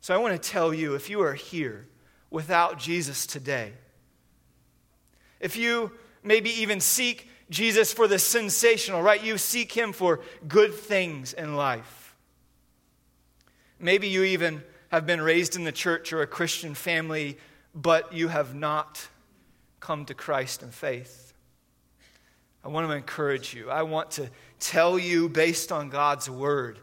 So 0.01 0.15
I 0.15 0.19
want 0.19 0.41
to 0.41 0.51
tell 0.51 0.73
you 0.73 0.95
if 0.95 1.11
you 1.11 1.23
are 1.23 1.35
here 1.35 1.87
without 2.35 2.81
Jesus 2.81 3.27
today, 3.27 3.73
if 5.39 5.57
you 5.57 5.93
maybe 6.25 6.51
even 6.51 6.81
seek 6.81 7.31
Jesus 7.49 7.93
for 7.93 8.09
the 8.09 8.19
sensational, 8.19 9.03
right? 9.03 9.23
You 9.23 9.39
seek 9.39 9.71
him 9.71 9.93
for 9.93 10.19
good 10.49 10.75
things 10.75 11.33
in 11.33 11.55
life. 11.55 12.17
Maybe 13.79 14.09
you 14.09 14.25
even 14.25 14.65
have 14.89 15.07
been 15.07 15.23
raised 15.23 15.55
in 15.55 15.63
the 15.63 15.71
church 15.71 16.13
or 16.13 16.23
a 16.23 16.27
Christian 16.27 16.75
family, 16.75 17.39
but 17.73 18.13
you 18.13 18.27
have 18.27 18.53
not 18.53 19.07
come 19.79 20.05
to 20.07 20.15
Christ 20.15 20.65
in 20.65 20.73
faith. 20.73 21.35
I 22.65 22.69
want 22.69 22.89
to 22.89 22.97
encourage 22.97 23.55
you. 23.55 23.71
I 23.71 23.83
want 23.83 24.11
to 24.13 24.29
tell 24.59 24.99
you, 24.99 25.29
based 25.29 25.71
on 25.71 25.89
God's 25.89 26.29
word, 26.29 26.81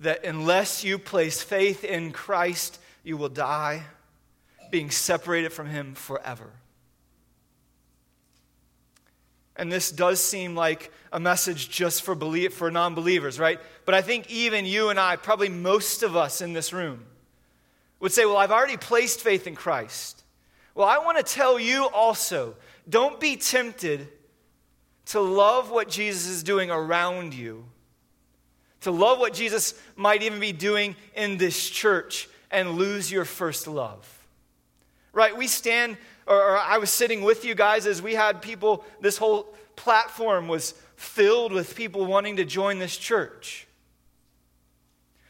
that 0.00 0.26
unless 0.26 0.84
you 0.84 0.98
place 0.98 1.42
faith 1.42 1.82
in 1.82 2.12
Christ, 2.12 2.78
you 3.02 3.16
will 3.16 3.30
die 3.30 3.84
being 4.72 4.90
separated 4.90 5.52
from 5.52 5.68
Him 5.68 5.94
forever. 5.94 6.50
And 9.54 9.70
this 9.70 9.92
does 9.92 10.18
seem 10.18 10.56
like 10.56 10.90
a 11.12 11.20
message 11.20 11.68
just 11.68 12.02
for, 12.02 12.14
believe, 12.14 12.54
for 12.54 12.70
non 12.70 12.94
believers, 12.94 13.38
right? 13.38 13.60
But 13.84 13.94
I 13.94 14.00
think 14.00 14.30
even 14.30 14.64
you 14.64 14.88
and 14.88 14.98
I, 14.98 15.16
probably 15.16 15.50
most 15.50 16.02
of 16.02 16.16
us 16.16 16.40
in 16.40 16.54
this 16.54 16.72
room, 16.72 17.04
would 18.00 18.12
say, 18.12 18.24
Well, 18.24 18.38
I've 18.38 18.50
already 18.50 18.78
placed 18.78 19.20
faith 19.20 19.46
in 19.46 19.54
Christ. 19.54 20.24
Well, 20.74 20.88
I 20.88 20.98
want 20.98 21.18
to 21.18 21.22
tell 21.22 21.60
you 21.60 21.86
also 21.92 22.56
don't 22.88 23.20
be 23.20 23.36
tempted 23.36 24.08
to 25.06 25.20
love 25.20 25.70
what 25.70 25.90
Jesus 25.90 26.26
is 26.26 26.42
doing 26.42 26.70
around 26.70 27.34
you, 27.34 27.66
to 28.80 28.90
love 28.90 29.18
what 29.18 29.34
Jesus 29.34 29.78
might 29.96 30.22
even 30.22 30.40
be 30.40 30.52
doing 30.52 30.96
in 31.14 31.36
this 31.36 31.68
church 31.68 32.26
and 32.50 32.70
lose 32.70 33.12
your 33.12 33.26
first 33.26 33.68
love. 33.68 34.21
Right? 35.12 35.36
We 35.36 35.46
stand, 35.46 35.96
or, 36.26 36.36
or 36.36 36.58
I 36.58 36.78
was 36.78 36.90
sitting 36.90 37.22
with 37.22 37.44
you 37.44 37.54
guys 37.54 37.86
as 37.86 38.00
we 38.00 38.14
had 38.14 38.40
people, 38.42 38.84
this 39.00 39.18
whole 39.18 39.54
platform 39.76 40.48
was 40.48 40.74
filled 40.96 41.52
with 41.52 41.74
people 41.74 42.06
wanting 42.06 42.36
to 42.36 42.44
join 42.44 42.78
this 42.78 42.96
church. 42.96 43.66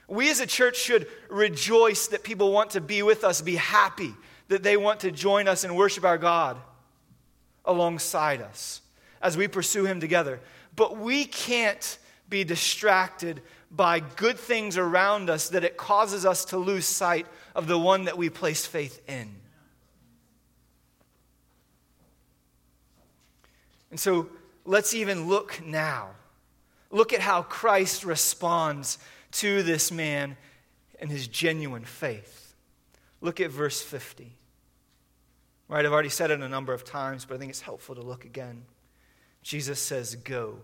We 0.09 0.31
as 0.31 0.41
a 0.41 0.47
church 0.47 0.77
should 0.77 1.07
rejoice 1.31 2.09
that 2.09 2.23
people 2.23 2.53
want 2.53 2.71
to 2.71 2.81
be 2.81 3.03
with 3.03 3.25
us, 3.25 3.41
be 3.41 3.57
happy 3.57 4.15
that 4.49 4.63
they 4.63 4.77
want 4.77 5.01
to 5.01 5.11
join 5.11 5.49
us 5.49 5.65
and 5.65 5.75
worship 5.77 6.05
our 6.05 6.19
God 6.19 6.59
alongside 7.65 8.43
us 8.43 8.83
as 9.23 9.37
we 9.37 9.49
pursue 9.49 9.87
Him 9.87 10.01
together. 10.01 10.41
But 10.77 10.99
we 10.99 11.25
can't 11.25 11.99
be 12.29 12.45
distracted 12.45 13.41
by 13.71 14.01
good 14.01 14.39
things 14.39 14.77
around 14.77 15.31
us 15.31 15.49
that 15.51 15.65
it 15.65 15.77
causes 15.77 16.27
us 16.27 16.45
to 16.47 16.59
lose 16.59 16.85
sight 16.85 17.27
of 17.55 17.67
the 17.67 17.79
one 17.79 18.05
that 18.05 18.19
we 18.19 18.29
place 18.29 18.67
faith 18.67 19.01
in. 19.09 19.35
And 23.93 24.01
so 24.01 24.31
let's 24.65 24.95
even 24.95 25.29
look 25.29 25.61
now. 25.65 26.13
Look 26.91 27.13
at 27.13 27.21
how 27.21 27.43
Christ 27.43 28.05
responds 28.05 28.99
to 29.33 29.63
this 29.63 29.93
man 29.93 30.39
and 30.99 31.11
his 31.11 31.29
genuine 31.29 31.85
faith. 31.85 32.55
Look 33.21 33.39
at 33.39 33.51
verse 33.51 33.83
50. 33.83 34.33
Right, 35.69 35.85
I've 35.85 35.93
already 35.93 36.09
said 36.09 36.31
it 36.31 36.41
a 36.41 36.49
number 36.49 36.73
of 36.73 36.85
times, 36.85 37.27
but 37.27 37.35
I 37.35 37.39
think 37.39 37.51
it's 37.51 37.61
helpful 37.61 37.95
to 37.95 38.03
look 38.03 38.25
again. 38.25 38.65
Jesus 39.43 39.79
says, 39.79 40.15
Go, 40.17 40.57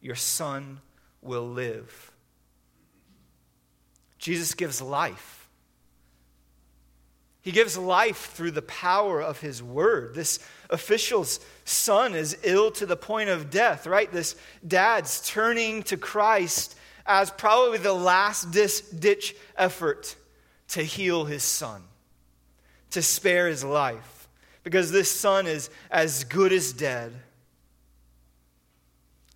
your 0.00 0.16
son 0.16 0.80
will 1.22 1.48
live. 1.48 2.10
Jesus 4.18 4.54
gives 4.54 4.82
life. 4.82 5.43
He 7.44 7.52
gives 7.52 7.76
life 7.76 8.30
through 8.32 8.52
the 8.52 8.62
power 8.62 9.20
of 9.20 9.40
his 9.40 9.62
word. 9.62 10.14
This 10.14 10.38
official's 10.70 11.40
son 11.66 12.14
is 12.14 12.38
ill 12.42 12.70
to 12.70 12.86
the 12.86 12.96
point 12.96 13.28
of 13.28 13.50
death, 13.50 13.86
right? 13.86 14.10
This 14.10 14.34
dad's 14.66 15.20
turning 15.28 15.82
to 15.84 15.98
Christ 15.98 16.74
as 17.04 17.30
probably 17.30 17.76
the 17.76 17.92
last 17.92 18.50
ditch 18.50 19.36
effort 19.58 20.16
to 20.68 20.82
heal 20.82 21.26
his 21.26 21.42
son, 21.42 21.82
to 22.92 23.02
spare 23.02 23.46
his 23.46 23.62
life, 23.62 24.26
because 24.62 24.90
this 24.90 25.10
son 25.10 25.46
is 25.46 25.68
as 25.90 26.24
good 26.24 26.50
as 26.50 26.72
dead. 26.72 27.12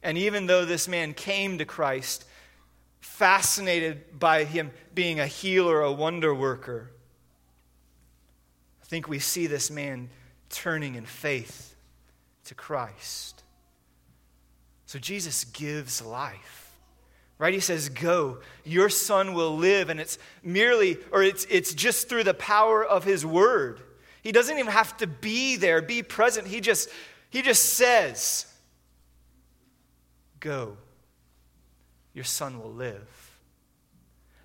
And 0.03 0.17
even 0.17 0.47
though 0.47 0.65
this 0.65 0.89
man 0.89 1.13
came 1.13 1.59
to 1.59 1.67
Christ, 1.67 2.25
fascinated 3.01 4.19
by 4.19 4.45
him 4.45 4.71
being 4.95 5.21
a 5.21 5.27
healer, 5.27 5.83
a 5.83 5.93
wonder 5.93 6.35
worker, 6.35 6.91
I 8.89 8.91
think 8.91 9.07
we 9.07 9.19
see 9.19 9.47
this 9.47 9.71
man 9.71 10.09
turning 10.49 10.95
in 10.95 11.05
faith 11.05 11.77
to 12.45 12.55
Christ. 12.55 13.43
So 14.87 14.99
Jesus 14.99 15.45
gives 15.45 16.01
life. 16.01 16.73
Right? 17.37 17.53
He 17.53 17.61
says, 17.61 17.91
Go, 17.91 18.39
your 18.65 18.89
son 18.89 19.35
will 19.35 19.55
live. 19.55 19.91
And 19.91 20.01
it's 20.01 20.19
merely, 20.43 20.97
or 21.13 21.23
it's, 21.23 21.47
it's 21.51 21.75
just 21.75 22.09
through 22.09 22.25
the 22.25 22.33
power 22.33 22.83
of 22.83 23.05
his 23.05 23.27
word. 23.27 23.83
He 24.23 24.33
doesn't 24.33 24.59
even 24.59 24.73
have 24.73 24.97
to 24.97 25.07
be 25.07 25.57
there, 25.57 25.83
be 25.83 26.03
present. 26.03 26.47
He 26.47 26.63
just, 26.63 26.89
he 27.29 27.43
just 27.43 27.63
says, 27.63 28.47
Go, 30.41 30.79
your 32.15 32.25
son 32.25 32.59
will 32.59 32.73
live. 32.73 33.37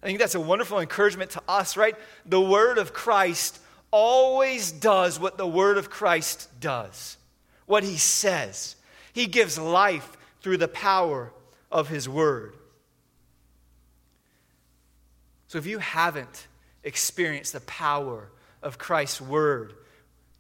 I 0.03 0.08
think 0.08 0.19
that's 0.19 0.36
a 0.36 0.41
wonderful 0.41 0.82
encouragement 0.82 1.32
to 1.32 1.41
us, 1.47 1.77
right? 1.77 1.95
The 2.25 2.41
word 2.41 2.77
of 2.77 2.91
Christ 2.91 3.60
always 3.93 4.71
does 4.71 5.19
what 5.19 5.38
the 5.38 5.45
word 5.45 5.77
of 5.77 5.91
Christ 5.91 6.49
does, 6.60 7.15
what 7.67 7.84
he 7.84 7.97
says. 7.97 8.75
He 9.13 9.27
gives 9.27 9.60
life 9.60 10.17
through 10.41 10.58
the 10.58 10.67
power 10.67 11.32
of 11.71 11.89
his 11.89 12.10
word. 12.10 12.56
So 15.47 15.60
if 15.60 15.67
you 15.67 15.77
haven't 15.77 16.47
experienced 16.84 17.53
the 17.53 17.62
power 17.62 18.32
of 18.63 18.79
Christ's 18.79 19.21
word 19.21 19.75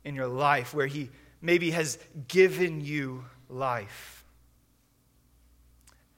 in 0.03 0.15
your 0.15 0.27
life, 0.27 0.73
where 0.73 0.87
he 0.87 1.11
maybe 1.39 1.69
has 1.71 1.99
given 2.27 2.81
you 2.81 3.23
life, 3.49 4.25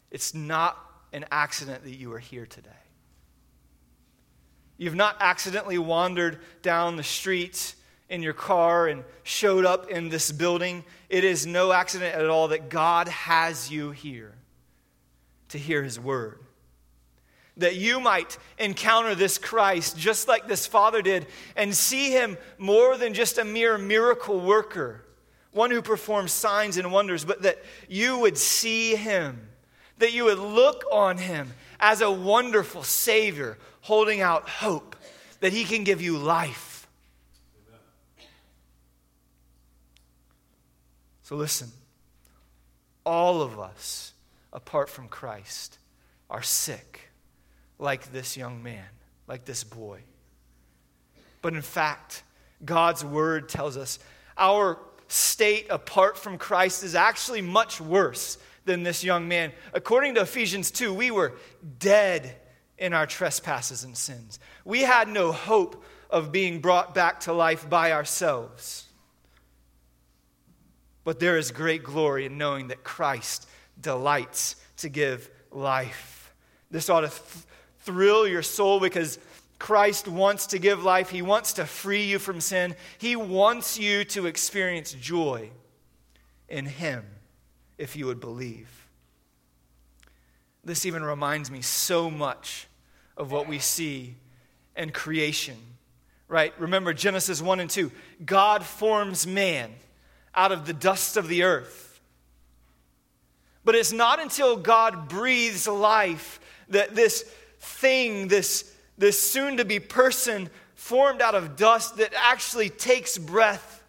it's 0.09 0.33
not 0.33 0.77
an 1.11 1.25
accident 1.31 1.83
that 1.83 1.95
you 1.95 2.13
are 2.13 2.19
here 2.19 2.45
today. 2.45 2.69
You've 4.77 4.95
not 4.95 5.17
accidentally 5.19 5.77
wandered 5.77 6.39
down 6.61 6.95
the 6.95 7.03
street 7.03 7.75
in 8.09 8.21
your 8.21 8.33
car 8.33 8.88
and 8.88 9.03
showed 9.23 9.65
up 9.65 9.89
in 9.89 10.09
this 10.09 10.31
building. 10.31 10.83
It 11.09 11.23
is 11.23 11.45
no 11.45 11.71
accident 11.71 12.15
at 12.15 12.29
all 12.29 12.49
that 12.49 12.69
God 12.69 13.07
has 13.07 13.71
you 13.71 13.91
here 13.91 14.33
to 15.49 15.57
hear 15.57 15.83
His 15.83 15.99
word. 15.99 16.39
That 17.57 17.75
you 17.75 18.01
might 18.01 18.38
encounter 18.59 19.15
this 19.15 19.38
Christ 19.38 19.97
just 19.97 20.27
like 20.27 20.47
this 20.47 20.67
Father 20.67 21.01
did 21.01 21.25
and 21.55 21.73
see 21.73 22.11
Him 22.11 22.38
more 22.57 22.97
than 22.97 23.13
just 23.13 23.38
a 23.38 23.45
mere 23.45 23.77
miracle 23.77 24.39
worker, 24.41 25.05
one 25.51 25.71
who 25.71 25.81
performs 25.81 26.33
signs 26.33 26.75
and 26.75 26.91
wonders, 26.91 27.23
but 27.23 27.43
that 27.43 27.63
you 27.88 28.19
would 28.19 28.38
see 28.38 28.95
Him 28.95 29.47
that 29.97 30.13
you 30.13 30.25
would 30.25 30.39
look 30.39 30.83
on 30.91 31.17
him 31.17 31.53
as 31.79 32.01
a 32.01 32.11
wonderful 32.11 32.83
Savior 32.83 33.57
holding 33.85 34.19
out 34.19 34.49
hope 34.49 34.95
that 35.41 35.53
he 35.53 35.63
can 35.63 35.83
give 35.83 36.01
you 36.01 36.17
life. 36.17 36.87
So 41.21 41.35
listen, 41.35 41.69
all 43.05 43.43
of 43.43 43.59
us, 43.59 44.13
apart 44.51 44.89
from 44.89 45.07
Christ, 45.07 45.77
are 46.31 46.41
sick 46.41 47.11
like 47.77 48.11
this 48.11 48.35
young 48.35 48.63
man, 48.63 48.85
like 49.27 49.45
this 49.45 49.63
boy. 49.63 49.99
But 51.43 51.53
in 51.53 51.61
fact, 51.61 52.23
God's 52.63 53.05
word 53.05 53.49
tells 53.49 53.77
us 53.77 53.99
our 54.35 54.79
state 55.09 55.67
apart 55.69 56.17
from 56.17 56.39
Christ 56.39 56.83
is 56.83 56.95
actually 56.95 57.41
much 57.41 57.79
worse 57.79 58.39
than 58.65 58.81
this 58.81 59.03
young 59.03 59.27
man. 59.27 59.51
According 59.75 60.15
to 60.15 60.21
Ephesians 60.21 60.71
2, 60.71 60.91
we 60.91 61.11
were 61.11 61.33
dead 61.77 62.35
in 62.77 62.93
our 62.93 63.05
trespasses 63.05 63.83
and 63.83 63.95
sins. 63.95 64.39
We 64.63 64.81
had 64.81 65.07
no 65.07 65.31
hope 65.31 65.83
of 66.09 66.31
being 66.31 66.59
brought 66.59 66.93
back 66.93 67.21
to 67.21 67.33
life 67.33 67.69
by 67.69 67.91
ourselves. 67.91 68.85
But 71.03 71.19
there 71.19 71.38
is 71.38 71.51
great 71.51 71.83
glory 71.83 72.25
in 72.25 72.38
knowing 72.38 72.69
that 72.69 72.83
Christ 72.83 73.47
delights 73.79 74.55
to 74.77 74.89
give 74.89 75.29
life. 75.51 76.33
This 76.71 76.89
ought 76.89 77.01
to 77.01 77.09
th- 77.09 77.45
thrill 77.79 78.27
your 78.27 78.41
soul 78.41 78.79
because 78.79 79.19
Christ 79.59 80.07
wants 80.07 80.47
to 80.47 80.59
give 80.59 80.83
life. 80.83 81.09
He 81.09 81.21
wants 81.21 81.53
to 81.53 81.65
free 81.65 82.03
you 82.03 82.19
from 82.19 82.41
sin. 82.41 82.75
He 82.97 83.15
wants 83.15 83.79
you 83.79 84.03
to 84.05 84.25
experience 84.25 84.93
joy 84.93 85.51
in 86.49 86.65
Him 86.65 87.05
if 87.77 87.95
you 87.95 88.07
would 88.07 88.19
believe. 88.19 88.74
This 90.65 90.88
even 90.88 91.04
reminds 91.04 91.51
me 91.51 91.62
so 91.62 92.10
much 92.10 92.67
of 93.15 93.32
what 93.32 93.47
we 93.47 93.60
see 93.60 94.15
in 94.75 94.91
creation, 94.91 95.58
right? 96.28 96.54
Remember 96.60 96.91
Genesis 96.91 97.41
1 97.41 97.60
and 97.60 97.69
2. 97.69 97.91
God 98.25 98.65
forms 98.65 99.28
man 99.28 99.71
out 100.34 100.51
of 100.51 100.65
the 100.65 100.73
dust 100.73 101.17
of 101.17 101.28
the 101.28 101.43
earth. 101.43 102.01
But 103.63 103.75
it's 103.75 103.93
not 103.93 104.19
until 104.19 104.58
God 104.58 105.08
breathes 105.08 105.67
life 105.67 106.39
that 106.69 106.95
this 106.95 107.23
thing, 107.60 108.28
this, 108.28 108.71
this 108.97 109.19
soon 109.19 109.58
to 109.58 109.65
be 109.65 109.80
person 109.80 110.49
formed 110.73 111.21
out 111.21 111.36
of 111.36 111.56
dust 111.56 111.97
that 111.97 112.13
actually 112.15 112.69
takes 112.69 113.17
breath, 113.17 113.84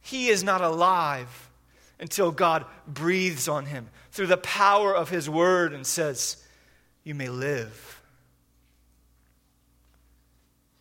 he 0.00 0.28
is 0.28 0.42
not 0.42 0.60
alive 0.60 1.41
until 2.02 2.32
God 2.32 2.66
breathes 2.88 3.46
on 3.46 3.64
him 3.64 3.88
through 4.10 4.26
the 4.26 4.36
power 4.36 4.94
of 4.94 5.08
his 5.08 5.30
word 5.30 5.72
and 5.72 5.86
says, 5.86 6.36
You 7.04 7.14
may 7.14 7.28
live. 7.28 8.02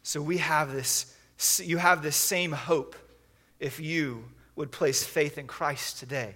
So 0.01 0.19
we 0.19 0.39
have 0.39 0.73
this, 0.73 1.15
you 1.63 1.77
have 1.77 2.01
this 2.01 2.15
same 2.15 2.51
hope 2.51 2.95
if 3.59 3.79
you 3.79 4.25
would 4.55 4.71
place 4.71 5.03
faith 5.03 5.37
in 5.37 5.45
Christ 5.45 5.99
today. 5.99 6.35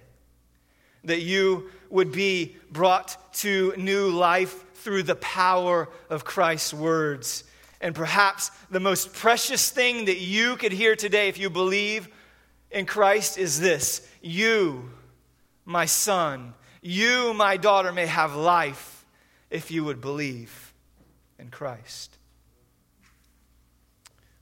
That 1.02 1.20
you 1.20 1.68
would 1.90 2.12
be 2.12 2.54
brought 2.70 3.34
to 3.38 3.74
new 3.76 4.10
life 4.10 4.72
through 4.76 5.02
the 5.02 5.16
power 5.16 5.88
of 6.08 6.24
Christ's 6.24 6.72
words. 6.72 7.42
And 7.80 7.92
perhaps 7.92 8.52
the 8.70 8.80
most 8.80 9.12
precious 9.12 9.68
thing 9.68 10.04
that 10.04 10.18
you 10.18 10.54
could 10.54 10.72
hear 10.72 10.94
today 10.94 11.28
if 11.28 11.38
you 11.38 11.50
believe 11.50 12.08
in 12.70 12.86
Christ 12.86 13.38
is 13.38 13.60
this 13.60 14.06
You, 14.26 14.90
my 15.64 15.86
son, 15.86 16.54
you, 16.82 17.32
my 17.32 17.56
daughter, 17.56 17.92
may 17.92 18.06
have 18.06 18.34
life 18.34 19.06
if 19.50 19.70
you 19.70 19.84
would 19.84 20.00
believe 20.00 20.74
in 21.38 21.48
Christ. 21.50 22.18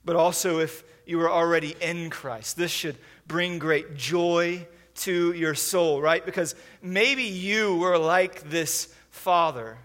But 0.03 0.15
also, 0.15 0.57
if 0.57 0.83
you 1.05 1.21
are 1.21 1.29
already 1.29 1.75
in 1.79 2.09
Christ, 2.09 2.57
this 2.57 2.71
should 2.71 2.97
bring 3.27 3.59
great 3.59 3.95
joy 3.95 4.65
to 4.95 5.33
your 5.33 5.53
soul, 5.53 6.01
right? 6.01 6.25
Because 6.25 6.55
maybe 6.81 7.23
you 7.23 7.77
were 7.77 7.99
like 7.99 8.49
this 8.49 8.91
father 9.11 9.77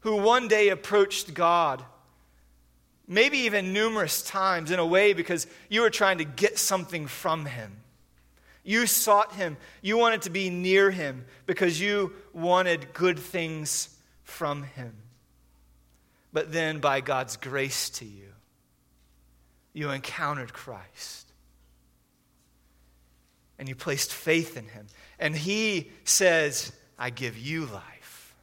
who 0.00 0.16
one 0.16 0.46
day 0.46 0.68
approached 0.68 1.34
God, 1.34 1.82
maybe 3.08 3.38
even 3.38 3.72
numerous 3.72 4.22
times 4.22 4.70
in 4.70 4.78
a 4.78 4.86
way 4.86 5.14
because 5.14 5.48
you 5.68 5.80
were 5.80 5.90
trying 5.90 6.18
to 6.18 6.24
get 6.24 6.58
something 6.58 7.08
from 7.08 7.46
him. 7.46 7.80
You 8.64 8.86
sought 8.86 9.34
him, 9.34 9.58
you 9.82 9.98
wanted 9.98 10.22
to 10.22 10.30
be 10.30 10.48
near 10.48 10.90
him 10.90 11.26
because 11.46 11.80
you 11.80 12.12
wanted 12.32 12.94
good 12.94 13.18
things 13.18 13.94
from 14.22 14.62
him. 14.62 14.94
But 16.32 16.50
then, 16.50 16.80
by 16.80 17.00
God's 17.00 17.36
grace 17.36 17.90
to 17.90 18.04
you, 18.04 18.32
you 19.74 19.90
encountered 19.90 20.52
Christ 20.52 21.24
and 23.58 23.68
you 23.68 23.74
placed 23.74 24.12
faith 24.12 24.56
in 24.56 24.66
him. 24.66 24.86
And 25.18 25.36
he 25.36 25.90
says, 26.04 26.72
I 26.98 27.10
give 27.10 27.38
you 27.38 27.66
life. 27.66 28.34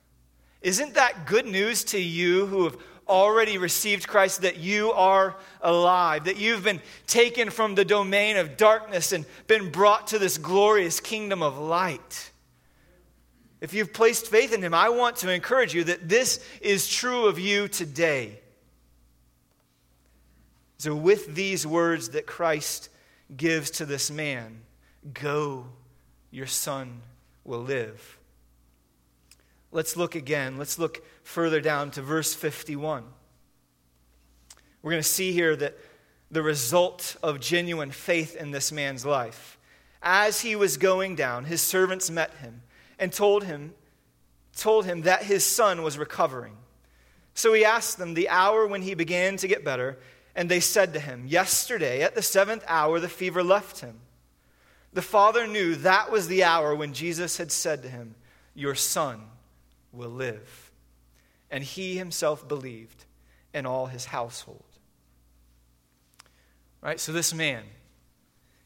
Isn't 0.61 0.93
that 0.93 1.25
good 1.25 1.45
news 1.45 1.83
to 1.85 1.99
you 1.99 2.45
who 2.45 2.65
have 2.65 2.77
already 3.07 3.57
received 3.57 4.07
Christ 4.07 4.41
that 4.41 4.57
you 4.57 4.91
are 4.91 5.35
alive, 5.61 6.25
that 6.25 6.37
you've 6.37 6.63
been 6.63 6.81
taken 7.07 7.49
from 7.49 7.75
the 7.75 7.85
domain 7.85 8.37
of 8.37 8.57
darkness 8.57 9.11
and 9.11 9.25
been 9.47 9.71
brought 9.71 10.07
to 10.07 10.19
this 10.19 10.37
glorious 10.37 10.99
kingdom 10.99 11.43
of 11.43 11.57
light? 11.57 12.31
If 13.59 13.73
you've 13.73 13.93
placed 13.93 14.27
faith 14.27 14.53
in 14.53 14.63
him, 14.63 14.73
I 14.73 14.89
want 14.89 15.17
to 15.17 15.31
encourage 15.31 15.73
you 15.73 15.83
that 15.85 16.09
this 16.09 16.43
is 16.61 16.87
true 16.87 17.27
of 17.27 17.37
you 17.37 17.67
today. 17.67 18.39
So, 20.79 20.95
with 20.95 21.35
these 21.35 21.67
words 21.67 22.09
that 22.09 22.25
Christ 22.25 22.89
gives 23.37 23.69
to 23.71 23.85
this 23.85 24.09
man, 24.09 24.61
Go, 25.13 25.65
your 26.31 26.47
son 26.47 27.01
will 27.43 27.61
live. 27.61 28.17
Let's 29.71 29.95
look 29.95 30.15
again. 30.15 30.57
Let's 30.57 30.77
look 30.77 31.03
further 31.23 31.61
down 31.61 31.91
to 31.91 32.01
verse 32.01 32.33
51. 32.33 33.03
We're 34.81 34.91
going 34.91 35.03
to 35.03 35.07
see 35.07 35.31
here 35.31 35.55
that 35.55 35.77
the 36.31 36.41
result 36.41 37.17
of 37.21 37.39
genuine 37.39 37.91
faith 37.91 38.35
in 38.35 38.51
this 38.51 38.71
man's 38.71 39.05
life. 39.05 39.57
As 40.01 40.41
he 40.41 40.55
was 40.55 40.77
going 40.77 41.15
down, 41.15 41.45
his 41.45 41.61
servants 41.61 42.09
met 42.09 42.33
him 42.35 42.63
and 42.97 43.11
told 43.11 43.43
him, 43.43 43.73
told 44.55 44.85
him 44.85 45.01
that 45.01 45.23
his 45.23 45.45
son 45.45 45.83
was 45.83 45.97
recovering. 45.97 46.57
So 47.33 47.53
he 47.53 47.65
asked 47.65 47.97
them 47.97 48.13
the 48.13 48.29
hour 48.29 48.65
when 48.65 48.81
he 48.81 48.93
began 48.93 49.37
to 49.37 49.47
get 49.47 49.63
better, 49.63 49.99
and 50.35 50.49
they 50.49 50.59
said 50.59 50.93
to 50.93 50.99
him, 50.99 51.27
Yesterday 51.27 52.01
at 52.01 52.15
the 52.15 52.21
seventh 52.21 52.63
hour 52.67 52.99
the 52.99 53.09
fever 53.09 53.43
left 53.43 53.81
him. 53.81 53.99
The 54.93 55.01
father 55.01 55.47
knew 55.47 55.75
that 55.75 56.11
was 56.11 56.27
the 56.27 56.43
hour 56.43 56.75
when 56.75 56.93
Jesus 56.93 57.37
had 57.37 57.51
said 57.51 57.83
to 57.83 57.89
him, 57.89 58.15
Your 58.55 58.75
son 58.75 59.21
will 59.93 60.09
live. 60.09 60.70
And 61.51 61.63
he 61.63 61.97
himself 61.97 62.47
believed, 62.47 63.05
and 63.53 63.67
all 63.67 63.85
his 63.85 64.05
household. 64.05 64.63
Right? 66.81 66.99
So 66.99 67.11
this 67.11 67.33
man 67.33 67.63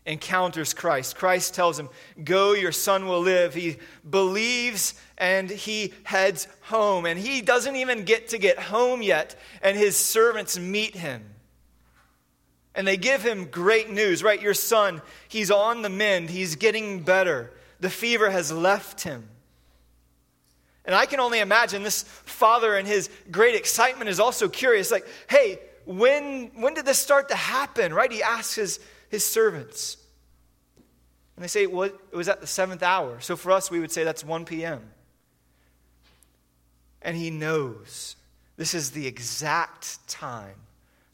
encounters 0.05 0.73
Christ. 0.73 1.15
Christ 1.15 1.53
tells 1.55 1.79
him, 1.79 1.89
Go, 2.23 2.53
your 2.53 2.71
son 2.71 3.07
will 3.07 3.21
live. 3.21 3.53
He 3.53 3.77
believes 4.07 4.93
and 5.17 5.49
he 5.49 5.93
heads 6.03 6.47
home. 6.61 7.05
And 7.05 7.19
he 7.19 7.41
doesn't 7.41 7.75
even 7.75 8.05
get 8.05 8.29
to 8.29 8.37
get 8.37 8.59
home 8.59 9.01
yet, 9.01 9.35
and 9.61 9.77
his 9.77 9.97
servants 9.97 10.57
meet 10.59 10.95
him. 10.95 11.23
And 12.75 12.85
they 12.85 12.97
give 12.97 13.23
him 13.23 13.45
great 13.45 13.89
news, 13.89 14.21
right? 14.21 14.41
Your 14.41 14.53
son, 14.53 15.01
he's 15.29 15.49
on 15.49 15.81
the 15.81 15.89
mend, 15.89 16.29
he's 16.29 16.55
getting 16.55 17.01
better. 17.01 17.51
The 17.79 17.89
fever 17.89 18.29
has 18.29 18.51
left 18.51 19.01
him. 19.01 19.29
And 20.85 20.93
I 20.95 21.05
can 21.05 21.19
only 21.19 21.39
imagine 21.39 21.83
this 21.83 22.03
father 22.03 22.75
and 22.75 22.87
his 22.87 23.09
great 23.31 23.55
excitement 23.55 24.09
is 24.09 24.19
also 24.19 24.47
curious 24.47 24.91
like, 24.91 25.05
hey, 25.29 25.59
when, 25.85 26.51
when 26.55 26.73
did 26.73 26.85
this 26.85 26.99
start 26.99 27.29
to 27.29 27.35
happen, 27.35 27.93
right? 27.93 28.11
He 28.11 28.21
asks 28.21 28.55
his, 28.55 28.79
his 29.09 29.25
servants. 29.25 29.97
And 31.35 31.43
they 31.43 31.47
say, 31.47 31.67
well, 31.67 31.83
it 31.83 32.15
was 32.15 32.29
at 32.29 32.41
the 32.41 32.47
seventh 32.47 32.83
hour. 32.83 33.19
So 33.19 33.35
for 33.35 33.51
us, 33.51 33.69
we 33.69 33.79
would 33.79 33.91
say 33.91 34.03
that's 34.03 34.23
1 34.23 34.45
p.m. 34.45 34.81
And 37.01 37.17
he 37.17 37.29
knows 37.29 38.15
this 38.57 38.73
is 38.73 38.91
the 38.91 39.05
exact 39.05 40.07
time 40.07 40.55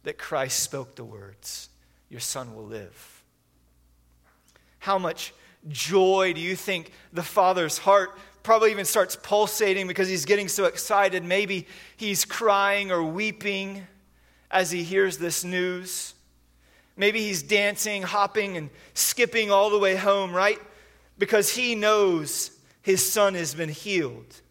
that 0.03 0.17
Christ 0.17 0.59
spoke 0.59 0.95
the 0.95 1.03
words, 1.03 1.69
Your 2.09 2.19
son 2.19 2.55
will 2.55 2.65
live. 2.65 3.23
How 4.79 4.97
much 4.97 5.33
joy 5.67 6.33
do 6.33 6.41
you 6.41 6.55
think 6.55 6.91
the 7.13 7.23
father's 7.23 7.77
heart 7.77 8.17
probably 8.43 8.71
even 8.71 8.85
starts 8.85 9.15
pulsating 9.15 9.87
because 9.87 10.07
he's 10.07 10.25
getting 10.25 10.47
so 10.47 10.65
excited? 10.65 11.23
Maybe 11.23 11.67
he's 11.97 12.25
crying 12.25 12.91
or 12.91 13.03
weeping 13.03 13.83
as 14.49 14.71
he 14.71 14.83
hears 14.83 15.17
this 15.17 15.43
news. 15.43 16.13
Maybe 16.97 17.19
he's 17.21 17.41
dancing, 17.41 18.01
hopping, 18.03 18.57
and 18.57 18.69
skipping 18.93 19.49
all 19.51 19.69
the 19.69 19.79
way 19.79 19.95
home, 19.95 20.33
right? 20.33 20.59
Because 21.17 21.53
he 21.53 21.75
knows 21.75 22.51
his 22.81 23.09
son 23.09 23.33
has 23.35 23.53
been 23.53 23.69
healed. 23.69 24.41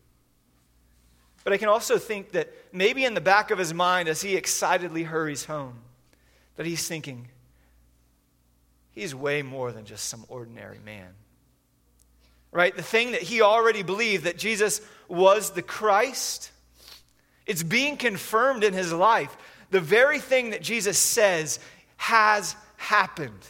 But 1.45 1.53
I 1.53 1.57
can 1.57 1.69
also 1.69 1.99
think 1.99 2.33
that 2.33 2.53
maybe 2.73 3.05
in 3.05 3.15
the 3.15 3.21
back 3.21 3.51
of 3.51 3.59
his 3.59 3.75
mind, 3.75 4.09
as 4.09 4.23
he 4.23 4.37
excitedly 4.37 5.05
hurries 5.05 5.45
home, 5.45 5.81
that 6.57 6.67
he's 6.67 6.87
thinking, 6.87 7.29
he's 8.93 9.15
way 9.15 9.43
more 9.43 9.73
than 9.73 9.85
just 9.85 10.09
some 10.09 10.25
ordinary 10.29 10.79
man. 10.85 11.09
Right? 12.53 12.75
The 12.75 12.83
thing 12.83 13.13
that 13.13 13.23
he 13.23 13.43
already 13.43 13.83
believed 13.83 14.25
that 14.25 14.39
Jesus 14.39 14.81
was 15.09 15.51
the 15.51 15.63
Christ, 15.63 16.51
it's 17.47 17.63
being 17.63 17.97
confirmed 17.97 18.65
in 18.65 18.73
his 18.73 18.93
life. 18.93 19.37
The 19.71 19.81
very 19.81 20.19
thing 20.19 20.51
that 20.51 20.63
Jesus 20.63 20.99
says 20.99 21.61
has 21.97 22.57
happened. 22.77 23.47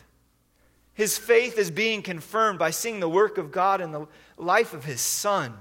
His 0.94 1.16
faith 1.16 1.56
is 1.56 1.70
being 1.70 2.02
confirmed 2.02 2.58
by 2.58 2.70
seeing 2.70 3.00
the 3.00 3.08
work 3.08 3.38
of 3.38 3.52
God 3.52 3.80
in 3.80 3.90
the 3.92 4.06
life 4.36 4.74
of 4.74 4.84
his 4.84 5.00
son. 5.00 5.54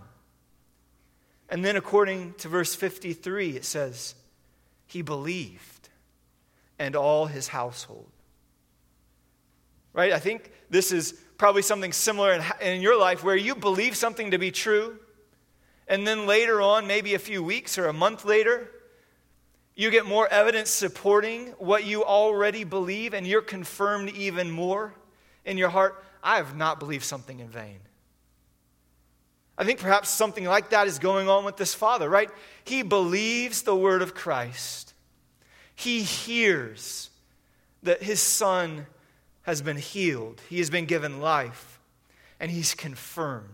And 1.50 1.64
then, 1.64 1.76
according 1.76 2.34
to 2.40 2.50
verse 2.50 2.76
53, 2.76 3.56
it 3.56 3.66
says, 3.66 4.16
He 4.86 5.02
believed, 5.02 5.90
and 6.78 6.96
all 6.96 7.26
his 7.26 7.48
household. 7.48 8.10
Right? 9.94 10.12
I 10.12 10.20
think 10.20 10.52
this 10.70 10.92
is 10.92 11.20
probably 11.40 11.64
something 11.64 11.92
similar 11.92 12.34
in, 12.34 12.44
in 12.62 12.82
your 12.84 13.00
life 13.00 13.24
where 13.24 13.36
you 13.36 13.56
believe 13.56 13.96
something 13.96 14.30
to 14.30 14.38
be 14.38 14.52
true, 14.52 15.00
and 15.88 16.06
then 16.06 16.28
later 16.28 16.62
on, 16.62 16.86
maybe 16.86 17.16
a 17.16 17.20
few 17.20 17.42
weeks 17.42 17.80
or 17.80 17.88
a 17.88 17.94
month 17.94 18.24
later, 18.24 18.70
You 19.80 19.90
get 19.92 20.06
more 20.06 20.28
evidence 20.28 20.70
supporting 20.70 21.54
what 21.58 21.86
you 21.86 22.04
already 22.04 22.66
believe, 22.66 23.14
and 23.14 23.26
you're 23.26 23.42
confirmed 23.42 24.10
even 24.10 24.52
more 24.52 24.94
in 25.46 25.58
your 25.58 25.70
heart. 25.70 26.04
I 26.22 26.36
have 26.36 26.54
not 26.54 26.82
believed 26.82 27.06
something 27.06 27.40
in 27.40 27.48
vain. 27.48 27.80
I 29.58 29.64
think 29.64 29.80
perhaps 29.80 30.10
something 30.10 30.44
like 30.44 30.72
that 30.72 30.88
is 30.88 31.00
going 31.00 31.30
on 31.30 31.46
with 31.46 31.56
this 31.56 31.74
father, 31.74 32.10
right? 32.10 32.30
He 32.66 32.82
believes 32.82 33.62
the 33.62 33.74
word 33.74 34.02
of 34.02 34.14
Christ. 34.14 34.94
He 35.74 36.04
hears 36.04 37.10
that 37.84 38.04
his 38.04 38.22
son 38.22 38.86
has 39.50 39.62
been 39.62 39.78
healed, 39.78 40.42
he 40.50 40.60
has 40.60 40.70
been 40.70 40.86
given 40.86 41.20
life, 41.20 41.80
and 42.40 42.50
he's 42.50 42.74
confirmed. 42.74 43.46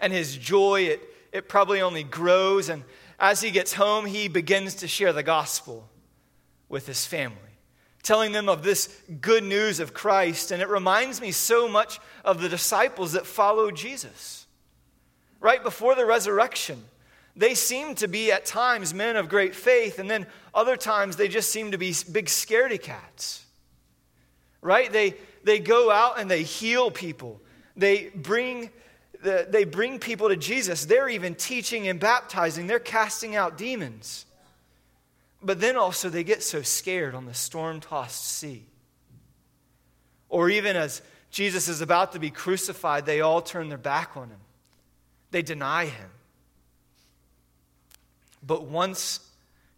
And 0.00 0.12
his 0.12 0.36
joy, 0.36 0.82
it, 0.82 1.02
it 1.30 1.48
probably 1.48 1.82
only 1.82 2.02
grows. 2.02 2.70
And 2.70 2.84
as 3.18 3.42
he 3.42 3.50
gets 3.50 3.74
home, 3.74 4.06
he 4.06 4.28
begins 4.28 4.76
to 4.76 4.88
share 4.88 5.12
the 5.12 5.22
gospel 5.22 5.88
with 6.70 6.86
his 6.86 7.04
family, 7.04 7.36
telling 8.02 8.32
them 8.32 8.48
of 8.48 8.62
this 8.62 9.02
good 9.20 9.44
news 9.44 9.78
of 9.78 9.92
Christ. 9.92 10.50
And 10.52 10.62
it 10.62 10.68
reminds 10.68 11.20
me 11.20 11.30
so 11.30 11.68
much 11.68 12.00
of 12.24 12.40
the 12.40 12.48
disciples 12.48 13.12
that 13.12 13.26
followed 13.26 13.76
Jesus. 13.76 14.46
Right 15.38 15.62
before 15.62 15.94
the 15.94 16.06
resurrection, 16.06 16.82
they 17.36 17.54
seemed 17.54 17.98
to 17.98 18.08
be 18.08 18.32
at 18.32 18.46
times 18.46 18.94
men 18.94 19.16
of 19.16 19.28
great 19.28 19.54
faith, 19.54 19.98
and 19.98 20.10
then 20.10 20.26
other 20.54 20.76
times 20.76 21.16
they 21.16 21.28
just 21.28 21.50
seemed 21.50 21.72
to 21.72 21.78
be 21.78 21.94
big 22.10 22.26
scaredy 22.26 22.80
cats. 22.80 23.44
Right? 24.62 24.92
They, 24.92 25.14
they 25.44 25.58
go 25.58 25.90
out 25.90 26.18
and 26.18 26.30
they 26.30 26.42
heal 26.42 26.90
people. 26.90 27.40
They 27.76 28.10
bring 28.14 28.70
the, 29.22 29.46
they 29.48 29.64
bring 29.64 29.98
people 29.98 30.28
to 30.28 30.36
Jesus. 30.36 30.84
They're 30.84 31.08
even 31.08 31.34
teaching 31.34 31.88
and 31.88 32.00
baptizing, 32.00 32.66
they're 32.66 32.78
casting 32.78 33.36
out 33.36 33.56
demons. 33.56 34.26
But 35.42 35.60
then 35.60 35.76
also 35.76 36.10
they 36.10 36.24
get 36.24 36.42
so 36.42 36.62
scared 36.62 37.14
on 37.14 37.26
the 37.26 37.34
storm 37.34 37.80
tossed 37.80 38.24
sea. 38.24 38.66
Or 40.28 40.50
even 40.50 40.76
as 40.76 41.02
Jesus 41.30 41.68
is 41.68 41.80
about 41.80 42.12
to 42.12 42.18
be 42.18 42.30
crucified, 42.30 43.06
they 43.06 43.20
all 43.20 43.40
turn 43.40 43.68
their 43.68 43.78
back 43.78 44.16
on 44.16 44.28
him, 44.28 44.40
they 45.30 45.42
deny 45.42 45.86
him. 45.86 46.10
But 48.42 48.64
once 48.64 49.20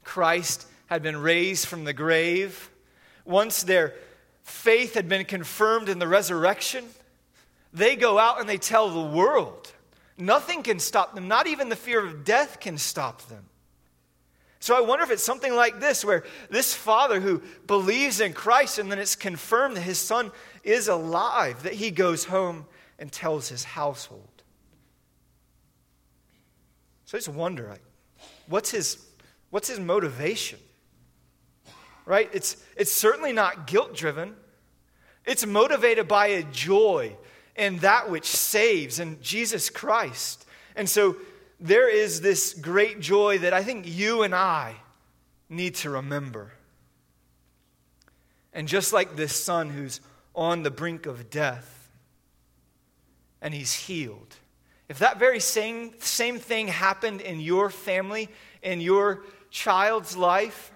Christ 0.04 0.66
had 0.86 1.02
been 1.02 1.16
raised 1.16 1.66
from 1.66 1.84
the 1.84 1.92
grave, 1.92 2.70
once 3.24 3.62
their 3.62 3.94
faith 4.52 4.94
had 4.94 5.08
been 5.08 5.24
confirmed 5.24 5.88
in 5.88 5.98
the 5.98 6.06
resurrection, 6.06 6.84
they 7.72 7.96
go 7.96 8.18
out 8.18 8.38
and 8.38 8.48
they 8.48 8.58
tell 8.58 8.90
the 8.90 9.16
world. 9.16 9.72
Nothing 10.18 10.62
can 10.62 10.78
stop 10.78 11.14
them, 11.14 11.26
not 11.26 11.46
even 11.46 11.68
the 11.68 11.76
fear 11.76 12.04
of 12.04 12.24
death 12.24 12.60
can 12.60 12.78
stop 12.78 13.22
them. 13.28 13.46
So 14.60 14.76
I 14.76 14.80
wonder 14.80 15.02
if 15.02 15.10
it's 15.10 15.24
something 15.24 15.56
like 15.56 15.80
this, 15.80 16.04
where 16.04 16.22
this 16.48 16.72
father 16.72 17.18
who 17.18 17.42
believes 17.66 18.20
in 18.20 18.32
Christ 18.32 18.78
and 18.78 18.92
then 18.92 19.00
it's 19.00 19.16
confirmed 19.16 19.76
that 19.76 19.80
his 19.80 19.98
son 19.98 20.30
is 20.62 20.86
alive, 20.86 21.64
that 21.64 21.72
he 21.72 21.90
goes 21.90 22.26
home 22.26 22.66
and 22.98 23.10
tells 23.10 23.48
his 23.48 23.64
household. 23.64 24.28
So 27.06 27.16
I 27.16 27.18
just 27.18 27.28
wonder, 27.28 27.68
like, 27.68 27.82
what's 28.46 28.70
his, 28.70 29.04
what's 29.50 29.66
his 29.66 29.80
motivation? 29.80 30.60
Right? 32.06 32.30
It's, 32.32 32.62
it's 32.76 32.92
certainly 32.92 33.32
not 33.32 33.66
guilt 33.66 33.96
driven. 33.96 34.36
It's 35.24 35.46
motivated 35.46 36.08
by 36.08 36.28
a 36.28 36.42
joy 36.42 37.16
and 37.56 37.80
that 37.80 38.10
which 38.10 38.26
saves 38.26 38.98
and 38.98 39.20
Jesus 39.20 39.70
Christ. 39.70 40.46
And 40.74 40.88
so 40.88 41.16
there 41.60 41.88
is 41.88 42.20
this 42.20 42.54
great 42.54 43.00
joy 43.00 43.38
that 43.38 43.52
I 43.52 43.62
think 43.62 43.86
you 43.86 44.22
and 44.22 44.34
I 44.34 44.76
need 45.48 45.76
to 45.76 45.90
remember. 45.90 46.52
And 48.52 48.66
just 48.66 48.92
like 48.92 49.16
this 49.16 49.34
son 49.34 49.70
who's 49.70 50.00
on 50.34 50.62
the 50.62 50.70
brink 50.70 51.06
of 51.06 51.30
death 51.30 51.90
and 53.40 53.54
he's 53.54 53.72
healed, 53.72 54.36
if 54.88 54.98
that 54.98 55.18
very 55.18 55.40
same, 55.40 55.94
same 56.00 56.38
thing 56.38 56.68
happened 56.68 57.20
in 57.20 57.40
your 57.40 57.70
family, 57.70 58.28
in 58.62 58.80
your 58.80 59.22
child's 59.50 60.16
life, 60.16 60.71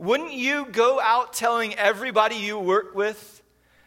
wouldn't 0.00 0.32
you 0.32 0.64
go 0.64 0.98
out 0.98 1.34
telling 1.34 1.74
everybody 1.74 2.36
you 2.36 2.58
work 2.58 2.94
with 2.94 3.42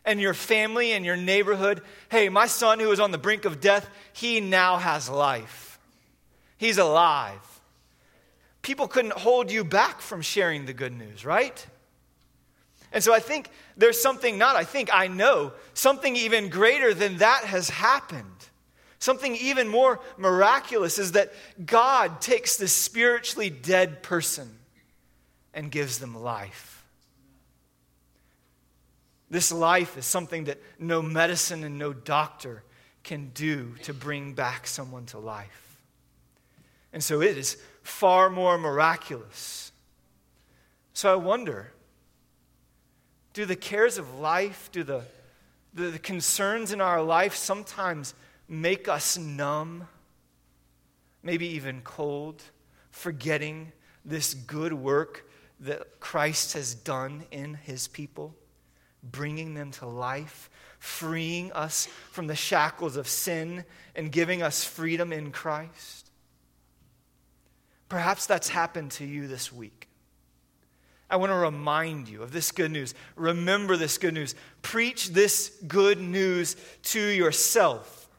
and 0.05 0.21
your 0.21 0.35
family 0.35 0.91
and 0.91 1.03
your 1.03 1.17
neighborhood 1.17 1.81
hey, 2.11 2.29
my 2.29 2.45
son 2.45 2.79
who 2.79 2.87
was 2.87 2.99
on 2.99 3.09
the 3.09 3.17
brink 3.17 3.45
of 3.45 3.59
death, 3.59 3.89
he 4.13 4.39
now 4.39 4.77
has 4.77 5.09
life. 5.09 5.79
He's 6.57 6.77
alive. 6.77 7.39
People 8.61 8.87
couldn't 8.87 9.13
hold 9.13 9.51
you 9.51 9.63
back 9.63 10.01
from 10.01 10.21
sharing 10.21 10.67
the 10.67 10.73
good 10.73 10.93
news, 10.93 11.25
right? 11.25 11.65
And 12.91 13.03
so 13.03 13.11
I 13.11 13.19
think 13.19 13.49
there's 13.75 13.99
something, 13.99 14.37
not 14.37 14.55
I 14.55 14.65
think, 14.65 14.91
I 14.93 15.07
know, 15.07 15.51
something 15.73 16.15
even 16.15 16.49
greater 16.49 16.93
than 16.93 17.17
that 17.17 17.43
has 17.45 17.71
happened. 17.71 18.27
Something 18.99 19.35
even 19.37 19.67
more 19.67 19.99
miraculous 20.17 20.99
is 20.99 21.13
that 21.13 21.33
God 21.65 22.21
takes 22.21 22.55
this 22.55 22.71
spiritually 22.71 23.49
dead 23.49 24.03
person 24.03 24.59
and 25.53 25.71
gives 25.71 25.99
them 25.99 26.21
life. 26.21 26.83
This 29.29 29.51
life 29.51 29.97
is 29.97 30.05
something 30.05 30.43
that 30.45 30.61
no 30.77 31.01
medicine 31.01 31.63
and 31.63 31.77
no 31.77 31.91
doctor 31.91 32.63
can 33.03 33.31
do 33.33 33.75
to 33.83 33.93
bring 33.93 34.33
back 34.33 34.67
someone 34.67 35.05
to 35.07 35.19
life. 35.19 35.79
And 36.93 37.03
so 37.03 37.21
it 37.21 37.37
is 37.37 37.57
far 37.81 38.29
more 38.29 38.57
miraculous. 38.57 39.71
So 40.93 41.11
I 41.11 41.15
wonder 41.15 41.71
do 43.33 43.45
the 43.45 43.55
cares 43.55 43.97
of 43.97 44.19
life, 44.19 44.69
do 44.71 44.83
the, 44.83 45.01
the, 45.73 45.85
the 45.85 45.99
concerns 45.99 46.71
in 46.71 46.79
our 46.79 47.01
life 47.01 47.35
sometimes 47.35 48.13
make 48.47 48.87
us 48.87 49.17
numb, 49.17 49.87
maybe 51.23 51.47
even 51.47 51.81
cold, 51.81 52.43
forgetting 52.91 53.71
this 54.05 54.35
good 54.35 54.73
work 54.73 55.27
that 55.63 55.99
Christ 55.99 56.53
has 56.53 56.73
done 56.73 57.23
in 57.31 57.55
his 57.55 57.87
people? 57.87 58.35
bringing 59.03 59.53
them 59.53 59.71
to 59.71 59.85
life, 59.85 60.49
freeing 60.79 61.51
us 61.51 61.87
from 62.11 62.27
the 62.27 62.35
shackles 62.35 62.95
of 62.95 63.07
sin, 63.07 63.65
and 63.95 64.11
giving 64.11 64.41
us 64.41 64.63
freedom 64.63 65.11
in 65.11 65.31
Christ? 65.31 66.09
Perhaps 67.89 68.25
that's 68.25 68.49
happened 68.49 68.91
to 68.91 69.05
you 69.05 69.27
this 69.27 69.51
week. 69.51 69.89
I 71.09 71.17
want 71.17 71.31
to 71.31 71.35
remind 71.35 72.07
you 72.07 72.23
of 72.23 72.31
this 72.31 72.51
good 72.51 72.71
news. 72.71 72.95
Remember 73.15 73.77
this 73.77 73.99
good 73.99 74.15
news. 74.15 74.33
Preach 74.63 75.09
this 75.09 75.49
good 75.67 75.99
news 75.99 76.55
to 76.83 76.99
yourself. 76.99 78.09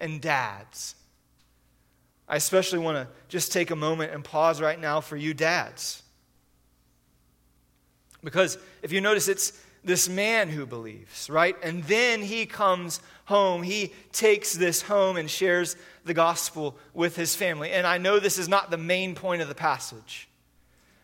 And 0.00 0.20
dads, 0.20 0.96
I 2.28 2.36
especially 2.36 2.78
want 2.78 2.96
to 2.96 3.08
just 3.28 3.52
take 3.52 3.70
a 3.70 3.76
moment 3.76 4.12
and 4.12 4.24
pause 4.24 4.60
right 4.60 4.80
now 4.80 5.00
for 5.00 5.16
you, 5.16 5.34
dads. 5.34 6.02
Because 8.22 8.56
if 8.82 8.92
you 8.92 9.00
notice, 9.00 9.28
it's 9.28 9.52
this 9.84 10.08
man 10.08 10.48
who 10.48 10.64
believes, 10.64 11.28
right? 11.28 11.56
And 11.62 11.84
then 11.84 12.22
he 12.22 12.46
comes 12.46 13.00
home. 13.26 13.62
He 13.62 13.92
takes 14.12 14.54
this 14.54 14.80
home 14.82 15.16
and 15.16 15.30
shares 15.30 15.76
the 16.04 16.14
gospel 16.14 16.76
with 16.94 17.16
his 17.16 17.36
family. 17.36 17.70
And 17.70 17.86
I 17.86 17.98
know 17.98 18.18
this 18.18 18.38
is 18.38 18.48
not 18.48 18.70
the 18.70 18.78
main 18.78 19.14
point 19.14 19.42
of 19.42 19.48
the 19.48 19.54
passage, 19.54 20.28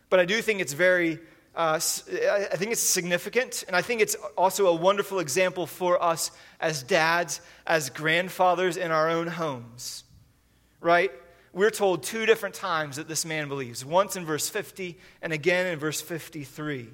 but 0.09 0.19
I 0.19 0.25
do 0.25 0.41
think 0.41 0.61
it's 0.61 0.73
very, 0.73 1.19
uh, 1.55 1.79
I 1.79 2.55
think 2.55 2.71
it's 2.71 2.81
significant. 2.81 3.63
And 3.67 3.75
I 3.75 3.83
think 3.83 4.01
it's 4.01 4.15
also 4.35 4.67
a 4.67 4.75
wonderful 4.75 5.19
example 5.19 5.67
for 5.67 6.01
us 6.01 6.31
as 6.59 6.81
dads, 6.81 7.41
as 7.67 7.91
grandfathers 7.91 8.77
in 8.77 8.89
our 8.89 9.09
own 9.09 9.27
homes, 9.27 10.03
right? 10.81 11.11
We're 11.53 11.69
told 11.69 12.03
two 12.03 12.25
different 12.25 12.55
times 12.55 12.97
that 12.97 13.07
this 13.07 13.25
man 13.25 13.47
believes 13.47 13.85
once 13.85 14.15
in 14.15 14.25
verse 14.25 14.49
50 14.49 14.97
and 15.21 15.31
again 15.31 15.67
in 15.67 15.79
verse 15.79 16.01
53. 16.01 16.89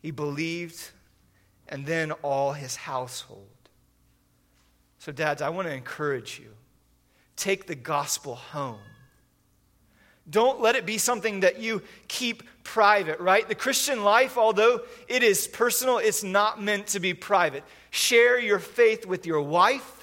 He 0.00 0.10
believed, 0.10 0.90
and 1.68 1.86
then 1.86 2.12
all 2.12 2.52
his 2.52 2.76
household. 2.76 3.46
So, 4.98 5.12
dads, 5.12 5.42
I 5.42 5.48
want 5.50 5.68
to 5.68 5.74
encourage 5.74 6.38
you 6.38 6.50
take 7.36 7.66
the 7.66 7.74
gospel 7.74 8.34
home. 8.34 8.78
Don't 10.28 10.60
let 10.60 10.74
it 10.74 10.86
be 10.86 10.98
something 10.98 11.40
that 11.40 11.60
you 11.60 11.82
keep 12.08 12.42
private, 12.64 13.20
right? 13.20 13.48
The 13.48 13.54
Christian 13.54 14.02
life, 14.02 14.36
although 14.36 14.80
it 15.06 15.22
is 15.22 15.46
personal, 15.46 15.98
it's 15.98 16.24
not 16.24 16.60
meant 16.60 16.88
to 16.88 17.00
be 17.00 17.14
private. 17.14 17.62
Share 17.90 18.38
your 18.40 18.58
faith 18.58 19.06
with 19.06 19.26
your 19.26 19.40
wife, 19.40 19.95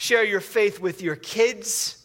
Share 0.00 0.24
your 0.24 0.40
faith 0.40 0.80
with 0.80 1.02
your 1.02 1.14
kids. 1.14 2.02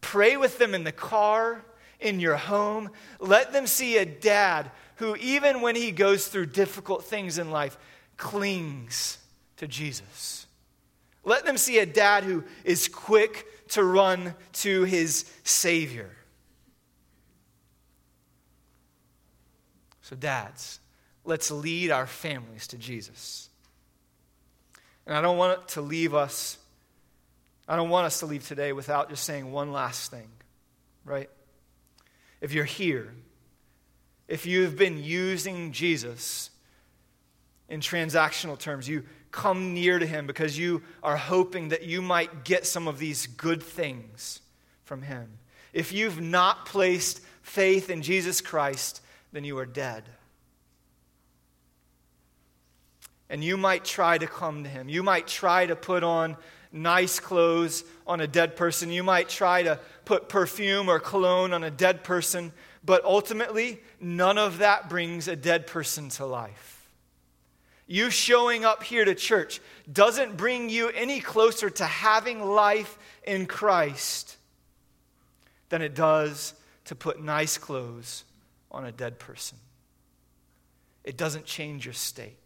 Pray 0.00 0.36
with 0.36 0.58
them 0.58 0.74
in 0.74 0.82
the 0.82 0.90
car, 0.90 1.64
in 2.00 2.18
your 2.18 2.34
home. 2.34 2.90
Let 3.20 3.52
them 3.52 3.68
see 3.68 3.96
a 3.96 4.04
dad 4.04 4.72
who, 4.96 5.14
even 5.14 5.60
when 5.60 5.76
he 5.76 5.92
goes 5.92 6.26
through 6.26 6.46
difficult 6.46 7.04
things 7.04 7.38
in 7.38 7.52
life, 7.52 7.78
clings 8.16 9.18
to 9.58 9.68
Jesus. 9.68 10.48
Let 11.22 11.44
them 11.44 11.56
see 11.56 11.78
a 11.78 11.86
dad 11.86 12.24
who 12.24 12.42
is 12.64 12.88
quick 12.88 13.46
to 13.68 13.84
run 13.84 14.34
to 14.54 14.82
his 14.82 15.30
Savior. 15.44 16.10
So, 20.02 20.16
dads, 20.16 20.80
let's 21.24 21.52
lead 21.52 21.92
our 21.92 22.08
families 22.08 22.66
to 22.66 22.76
Jesus. 22.76 23.48
And 25.06 25.14
I 25.16 25.20
don't 25.20 25.38
want 25.38 25.68
to 25.68 25.80
leave 25.80 26.16
us 26.16 26.58
I 27.68 27.76
don't 27.76 27.90
want 27.90 28.06
us 28.06 28.20
to 28.20 28.26
leave 28.26 28.48
today 28.48 28.72
without 28.72 29.10
just 29.10 29.24
saying 29.24 29.52
one 29.52 29.72
last 29.72 30.10
thing, 30.10 30.28
right? 31.04 31.28
If 32.40 32.54
you're 32.54 32.64
here, 32.64 33.12
if 34.26 34.46
you've 34.46 34.76
been 34.76 35.02
using 35.02 35.72
Jesus 35.72 36.50
in 37.68 37.80
transactional 37.80 38.58
terms, 38.58 38.88
you 38.88 39.04
come 39.30 39.74
near 39.74 39.98
to 39.98 40.06
him 40.06 40.26
because 40.26 40.58
you 40.58 40.82
are 41.02 41.16
hoping 41.16 41.68
that 41.68 41.82
you 41.82 42.00
might 42.00 42.44
get 42.44 42.66
some 42.66 42.88
of 42.88 42.98
these 42.98 43.26
good 43.26 43.62
things 43.62 44.40
from 44.84 45.02
him. 45.02 45.38
If 45.74 45.92
you've 45.92 46.20
not 46.20 46.64
placed 46.64 47.20
faith 47.42 47.90
in 47.90 48.00
Jesus 48.00 48.40
Christ, 48.40 49.02
then 49.32 49.44
you 49.44 49.58
are 49.58 49.66
dead. 49.66 50.04
And 53.28 53.44
you 53.44 53.58
might 53.58 53.84
try 53.84 54.16
to 54.16 54.26
come 54.26 54.64
to 54.64 54.70
him. 54.70 54.88
You 54.88 55.02
might 55.02 55.26
try 55.26 55.66
to 55.66 55.76
put 55.76 56.02
on 56.02 56.38
nice 56.72 57.20
clothes 57.20 57.84
on 58.06 58.20
a 58.20 58.26
dead 58.26 58.56
person. 58.56 58.90
You 58.90 59.02
might 59.02 59.28
try 59.28 59.62
to 59.62 59.78
put 60.04 60.28
perfume 60.28 60.88
or 60.88 60.98
cologne 60.98 61.52
on 61.52 61.64
a 61.64 61.70
dead 61.70 62.04
person. 62.04 62.52
But 62.84 63.04
ultimately, 63.04 63.80
none 64.00 64.38
of 64.38 64.58
that 64.58 64.88
brings 64.88 65.28
a 65.28 65.36
dead 65.36 65.66
person 65.66 66.08
to 66.10 66.26
life. 66.26 66.88
You 67.86 68.10
showing 68.10 68.64
up 68.64 68.82
here 68.82 69.04
to 69.04 69.14
church 69.14 69.60
doesn't 69.90 70.36
bring 70.36 70.68
you 70.68 70.88
any 70.90 71.20
closer 71.20 71.70
to 71.70 71.84
having 71.84 72.42
life 72.42 72.98
in 73.24 73.46
Christ 73.46 74.36
than 75.68 75.82
it 75.82 75.94
does 75.94 76.54
to 76.86 76.94
put 76.94 77.22
nice 77.22 77.58
clothes 77.58 78.24
on 78.70 78.84
a 78.84 78.92
dead 78.92 79.18
person. 79.18 79.58
It 81.04 81.16
doesn't 81.16 81.44
change 81.44 81.84
your 81.84 81.94
state. 81.94 82.37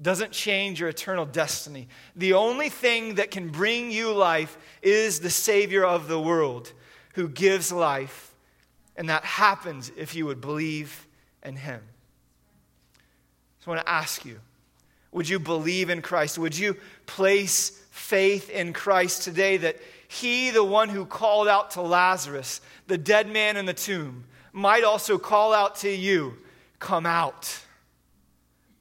Doesn't 0.00 0.32
change 0.32 0.80
your 0.80 0.90
eternal 0.90 1.24
destiny. 1.24 1.88
The 2.14 2.34
only 2.34 2.68
thing 2.68 3.14
that 3.14 3.30
can 3.30 3.48
bring 3.48 3.90
you 3.90 4.12
life 4.12 4.58
is 4.82 5.20
the 5.20 5.30
Savior 5.30 5.84
of 5.84 6.06
the 6.06 6.20
world 6.20 6.72
who 7.14 7.28
gives 7.28 7.72
life, 7.72 8.34
and 8.96 9.08
that 9.08 9.24
happens 9.24 9.90
if 9.96 10.14
you 10.14 10.26
would 10.26 10.40
believe 10.40 11.06
in 11.42 11.56
Him. 11.56 11.80
So 13.60 13.70
I 13.70 13.74
want 13.74 13.86
to 13.86 13.92
ask 13.92 14.24
you 14.24 14.40
would 15.12 15.28
you 15.28 15.38
believe 15.38 15.88
in 15.88 16.02
Christ? 16.02 16.38
Would 16.38 16.58
you 16.58 16.76
place 17.06 17.70
faith 17.90 18.50
in 18.50 18.74
Christ 18.74 19.22
today 19.22 19.56
that 19.56 19.76
He, 20.08 20.50
the 20.50 20.62
one 20.62 20.90
who 20.90 21.06
called 21.06 21.48
out 21.48 21.70
to 21.70 21.80
Lazarus, 21.80 22.60
the 22.86 22.98
dead 22.98 23.26
man 23.28 23.56
in 23.56 23.64
the 23.64 23.72
tomb, 23.72 24.24
might 24.52 24.84
also 24.84 25.16
call 25.16 25.54
out 25.54 25.76
to 25.76 25.90
you, 25.90 26.36
Come 26.78 27.06
out 27.06 27.60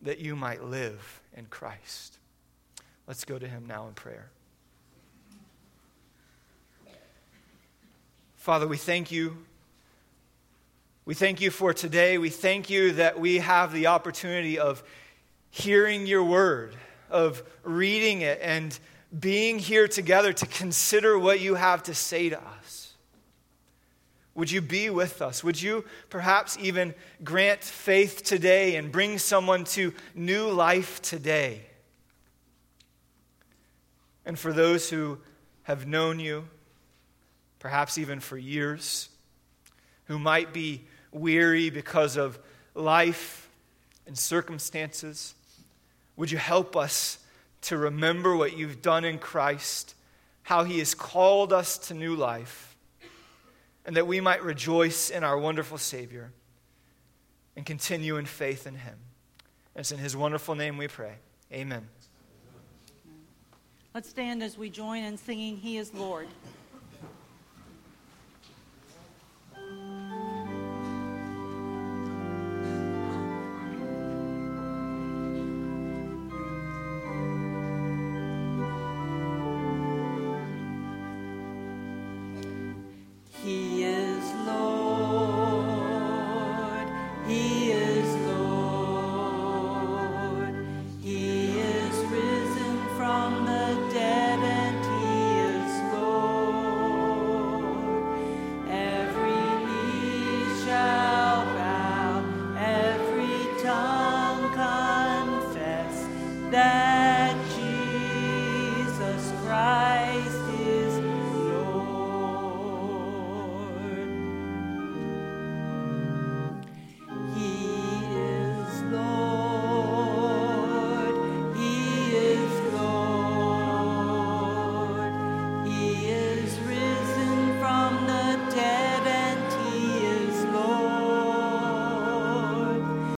that 0.06 0.20
you 0.20 0.36
might 0.36 0.64
live 0.64 1.22
in 1.36 1.46
Christ. 1.46 2.18
Let's 3.08 3.26
go 3.26 3.38
to 3.38 3.48
him 3.48 3.66
now 3.68 3.88
in 3.88 3.94
prayer. 3.94 4.30
Father, 8.38 8.68
we 8.68 8.78
thank 8.78 9.12
you. 9.12 9.38
We 11.06 11.14
thank 11.14 11.42
you 11.42 11.52
for 11.52 11.74
today. 11.74 12.18
We 12.18 12.30
thank 12.30 12.70
you 12.70 12.94
that 12.94 13.20
we 13.20 13.40
have 13.40 13.74
the 13.74 13.88
opportunity 13.88 14.58
of 14.58 14.84
hearing 15.50 16.06
your 16.06 16.24
word, 16.24 16.76
of 17.10 17.44
reading 17.64 18.22
it, 18.22 18.40
and 18.42 18.78
being 19.18 19.60
here 19.60 19.88
together 19.88 20.34
to 20.34 20.46
consider 20.46 21.18
what 21.18 21.40
you 21.40 21.56
have 21.56 21.84
to 21.84 21.96
say 21.96 22.30
to 22.30 22.40
us. 22.40 22.85
Would 24.36 24.52
you 24.52 24.62
be 24.62 24.90
with 24.90 25.22
us? 25.22 25.44
Would 25.44 25.62
you 25.62 25.86
perhaps 26.10 26.58
even 26.60 26.94
grant 27.24 27.64
faith 27.64 28.22
today 28.24 28.76
and 28.76 28.92
bring 28.92 29.18
someone 29.18 29.64
to 29.66 29.94
new 30.14 30.50
life 30.50 31.02
today? 31.02 31.62
And 34.26 34.38
for 34.38 34.52
those 34.52 34.90
who 34.90 35.20
have 35.64 35.88
known 35.88 36.20
you, 36.20 36.48
perhaps 37.60 37.98
even 37.98 38.20
for 38.20 38.38
years, 38.38 39.10
who 40.06 40.20
might 40.20 40.54
be 40.54 40.84
weary 41.12 41.70
because 41.70 42.18
of 42.18 42.38
life 42.74 43.50
and 44.06 44.18
circumstances, 44.18 45.34
would 46.18 46.30
you 46.30 46.38
help 46.38 46.76
us 46.76 47.20
to 47.62 47.78
remember 47.78 48.36
what 48.36 48.58
you've 48.58 48.82
done 48.82 49.06
in 49.06 49.18
Christ, 49.18 49.96
how 50.44 50.66
he 50.66 50.80
has 50.80 50.94
called 50.94 51.54
us 51.54 51.78
to 51.88 51.94
new 51.94 52.16
life? 52.16 52.75
And 53.86 53.96
that 53.96 54.08
we 54.08 54.20
might 54.20 54.44
rejoice 54.44 55.10
in 55.10 55.24
our 55.24 55.38
wonderful 55.38 55.78
Savior 55.78 56.32
and 57.56 57.66
continue 57.66 58.18
in 58.18 58.26
faith 58.26 58.66
in 58.66 58.76
Him. 58.76 58.98
And 59.74 59.82
it's 59.82 59.92
in 59.92 60.00
His 60.00 60.16
wonderful 60.16 60.56
name 60.56 60.78
we 60.78 60.88
pray. 60.88 61.16
Amen. 61.54 61.88
Let's 63.94 64.10
stand 64.10 64.44
as 64.44 64.58
we 64.58 64.70
join 64.70 65.04
in 65.04 65.18
singing, 65.18 65.58
He 65.58 65.78
is 65.78 65.94
Lord. 65.94 66.28